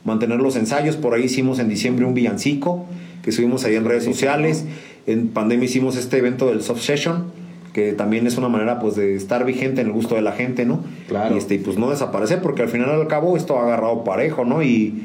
[0.03, 0.95] mantener los ensayos.
[0.95, 2.85] Por ahí hicimos en diciembre un villancico
[3.23, 4.65] que subimos ahí en redes sociales.
[5.07, 7.25] En pandemia hicimos este evento del Soft Session,
[7.73, 10.65] que también es una manera pues de estar vigente en el gusto de la gente,
[10.65, 10.79] ¿no?
[11.07, 11.35] Claro.
[11.35, 14.61] Y, este, pues no desaparecer, porque al final al cabo esto ha agarrado parejo, ¿no?
[14.61, 15.03] Y,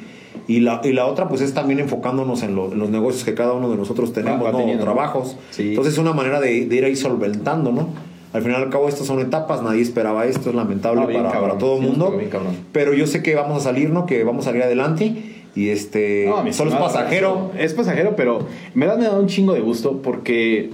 [0.49, 3.35] y, la, y la otra pues es también enfocándonos en, lo- en los negocios que
[3.35, 4.79] cada uno de nosotros tenemos, ¿no?
[4.81, 5.37] Trabajos.
[5.51, 5.71] Sí.
[5.71, 7.89] Entonces es una manera de, de ir ahí solventando, ¿no?
[8.33, 11.33] Al final al cabo estas son etapas, nadie esperaba esto, es lamentable No, bien para,
[11.33, 12.11] cabrón, para todo el sí, mundo.
[12.11, 12.31] bien.
[12.73, 14.05] Pero yo sé que vamos a salir, ¿no?
[14.05, 15.15] Que vamos a salir adelante.
[15.55, 17.51] Y este, No, solo es pasajero.
[17.57, 18.41] Es pasajero, pero
[18.75, 20.69] en verdad me da un chingo de gusto porque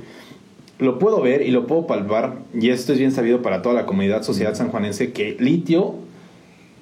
[0.83, 3.87] lo puedo ver y lo puedo palpar, y esto es bien sabido para toda la
[3.87, 5.95] comunidad sociedad sanjuanense, que Litio,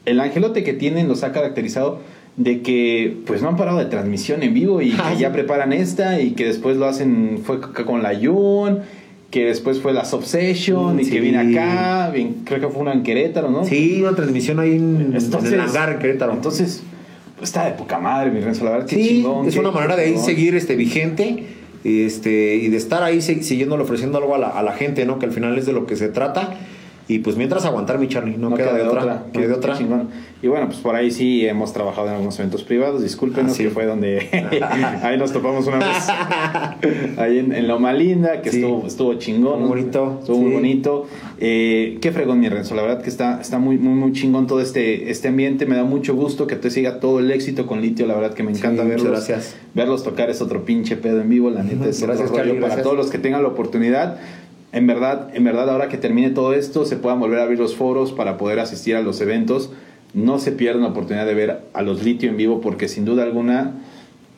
[0.06, 1.98] el angelote que tienen los ha caracterizado
[2.36, 5.20] de que pues no han parado de transmisión en vivo y Ah, que sí.
[5.22, 8.78] ya preparan esta y que después lo hacen, fue con la Yun,
[9.30, 12.92] que después fue la Subsession Mm, y que viene acá, bien- creo que fue una
[12.92, 13.64] en Querétaro, ¿no?
[13.64, 16.32] Sí, una transmisión ahí en, Entonces, en el hangar en Querétaro.
[16.32, 16.82] Entonces,
[17.36, 19.46] pues, está de poca madre, mi Renzo, la verdad, qué Sí, chingón.
[19.46, 21.44] es qué- una manera de ahí seguir este, vigente
[21.84, 25.18] y, este, y de estar ahí siguiéndole ofreciendo algo a la, a la gente, ¿no?
[25.18, 26.58] Que al final es de lo que se trata.
[27.10, 29.04] Y pues mientras aguantar, mi Charlie, no, queda, de otra.
[29.26, 29.76] no qué- hay de otra.
[29.76, 30.08] chingón.
[30.42, 33.02] Y bueno, pues por ahí sí hemos trabajado en algunos eventos privados.
[33.02, 33.64] Discúlpenos Ah, sí.
[33.64, 34.28] que fue donde
[35.02, 36.08] ahí nos topamos una vez.
[37.18, 38.58] ahí en, en Loma Linda, que Sí.
[38.62, 39.58] estuvo, estuvo chingón.
[39.60, 41.06] Muy bonito, Estuvo muy bonito.
[41.40, 42.74] Eh, qué fregón, mi Renzo.
[42.76, 45.66] La verdad que está, está muy, muy, muy chingón todo este, este ambiente.
[45.66, 48.06] Me da mucho gusto que te siga todo el éxito con Litio.
[48.06, 49.26] La verdad que me encanta muchas verlos.
[49.26, 49.56] gracias.
[49.74, 51.50] Verlos tocar es otro pinche pedo en vivo.
[51.50, 52.84] La neta es Gracias, rollo Charlie, para gracias.
[52.84, 54.18] todos los que tengan la oportunidad.
[54.72, 57.74] En verdad, en verdad, ahora que termine todo esto, se puedan volver a abrir los
[57.74, 59.70] foros para poder asistir a los eventos.
[60.14, 63.24] No se pierdan la oportunidad de ver a los litio en vivo, porque sin duda
[63.24, 63.74] alguna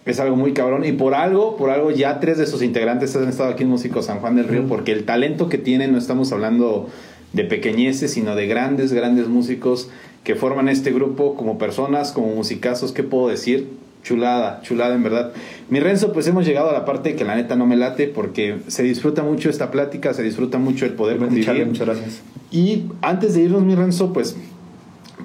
[0.06, 0.84] es algo muy cabrón.
[0.84, 4.02] Y por algo, por algo, ya tres de sus integrantes han estado aquí en Músico
[4.02, 6.88] San Juan del Río, porque el talento que tienen, no estamos hablando
[7.32, 9.90] de pequeñeces, sino de grandes, grandes músicos
[10.24, 13.68] que forman este grupo como personas, como musicazos, ¿qué puedo decir?
[14.02, 15.32] Chulada, chulada en verdad.
[15.70, 18.58] Mi Renzo, pues hemos llegado a la parte que la neta no me late porque
[18.66, 21.66] se disfruta mucho esta plática, se disfruta mucho el poder convivir.
[21.66, 22.20] muchas gracias.
[22.50, 24.36] Y antes de irnos, mi Renzo, pues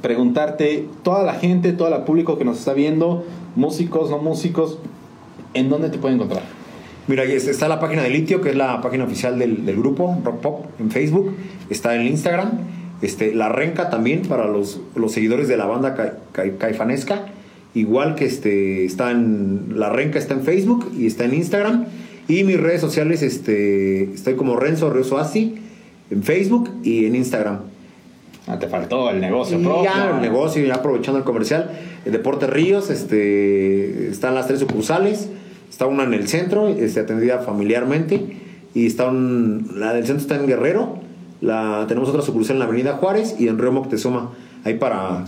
[0.02, 3.26] preguntarte, toda la gente, todo el público que nos está viendo,
[3.56, 4.78] músicos, no músicos,
[5.54, 6.44] ¿en dónde te pueden encontrar?
[7.08, 9.78] Mira, ahí está está la página de Litio, que es la página oficial del, del
[9.78, 11.36] grupo Rock Pop en Facebook.
[11.70, 12.52] Está en Instagram.
[13.02, 17.26] Este, la Renca también para los, los seguidores de la banda ca- ca- caifanesca.
[17.78, 19.74] Igual que este, está en.
[19.76, 21.86] La Renca está en Facebook y está en Instagram.
[22.28, 25.56] Y mis redes sociales, este, estoy como Renzo Rioso Asi
[26.10, 27.60] en Facebook y en Instagram.
[28.48, 29.84] Ah, te faltó el negocio Y propio.
[29.84, 31.70] ya el negocio, ya aprovechando el comercial.
[32.04, 35.30] El Deporte Ríos, este, están las tres sucursales.
[35.70, 38.38] Está una en el centro, este, atendida familiarmente.
[38.74, 40.98] Y está un, la del centro está en Guerrero.
[41.42, 44.32] La, tenemos otra sucursal en la Avenida Juárez y en Río Moctezuma.
[44.64, 45.26] Ahí para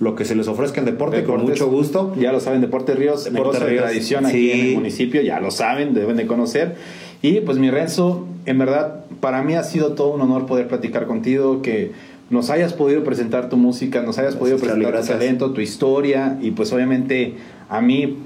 [0.00, 2.14] lo que se les ofrezca en deporte, con Deportes, mucho gusto.
[2.18, 4.50] Ya lo saben, Deporte Ríos, Deporte negocio de Ríos, tradición aquí sí.
[4.50, 6.76] en el municipio, ya lo saben, deben de conocer.
[7.20, 11.06] Y pues mi Renzo, en verdad, para mí ha sido todo un honor poder platicar
[11.06, 11.92] contigo, que
[12.30, 16.38] nos hayas podido presentar tu música, nos hayas Gracias, podido presentar tu talento, tu historia,
[16.40, 17.34] y pues obviamente
[17.68, 18.16] a mí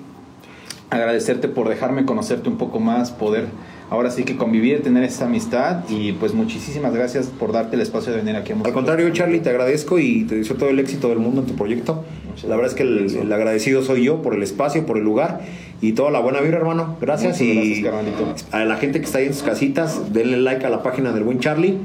[0.91, 3.47] agradecerte por dejarme conocerte un poco más, poder
[3.91, 8.13] ahora sí que convivir, tener esta amistad, y pues muchísimas gracias por darte el espacio
[8.13, 11.09] de venir aquí a Al contrario, Charlie, te agradezco y te deseo todo el éxito
[11.09, 12.05] del mundo en tu proyecto.
[12.29, 15.43] Muchas la verdad es que el, agradecido soy yo por el espacio, por el lugar
[15.81, 16.97] y toda la buena vibra, hermano.
[17.01, 20.65] Gracias Muchas y gracias, a la gente que está ahí en sus casitas, denle like
[20.65, 21.79] a la página del buen Charlie.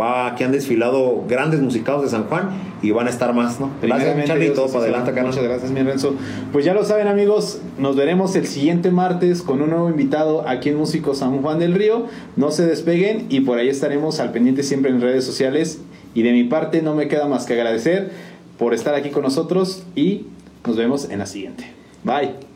[0.00, 2.50] Va aquí han desfilado grandes musicados de San Juan
[2.82, 3.70] y van a estar más, ¿no?
[3.82, 5.32] Gracias, Charlie, todo para adelante, carnal.
[5.32, 6.14] Muchas gracias, mi Renzo.
[6.52, 10.70] Pues ya lo saben, amigos, nos veremos el siguiente martes con un nuevo invitado aquí
[10.70, 12.06] en Músico San Juan del Río.
[12.36, 15.80] No se despeguen y por ahí estaremos al pendiente siempre en redes sociales.
[16.14, 18.10] Y de mi parte, no me queda más que agradecer
[18.58, 20.26] por estar aquí con nosotros y
[20.66, 21.64] nos vemos en la siguiente.
[22.04, 22.49] Bye.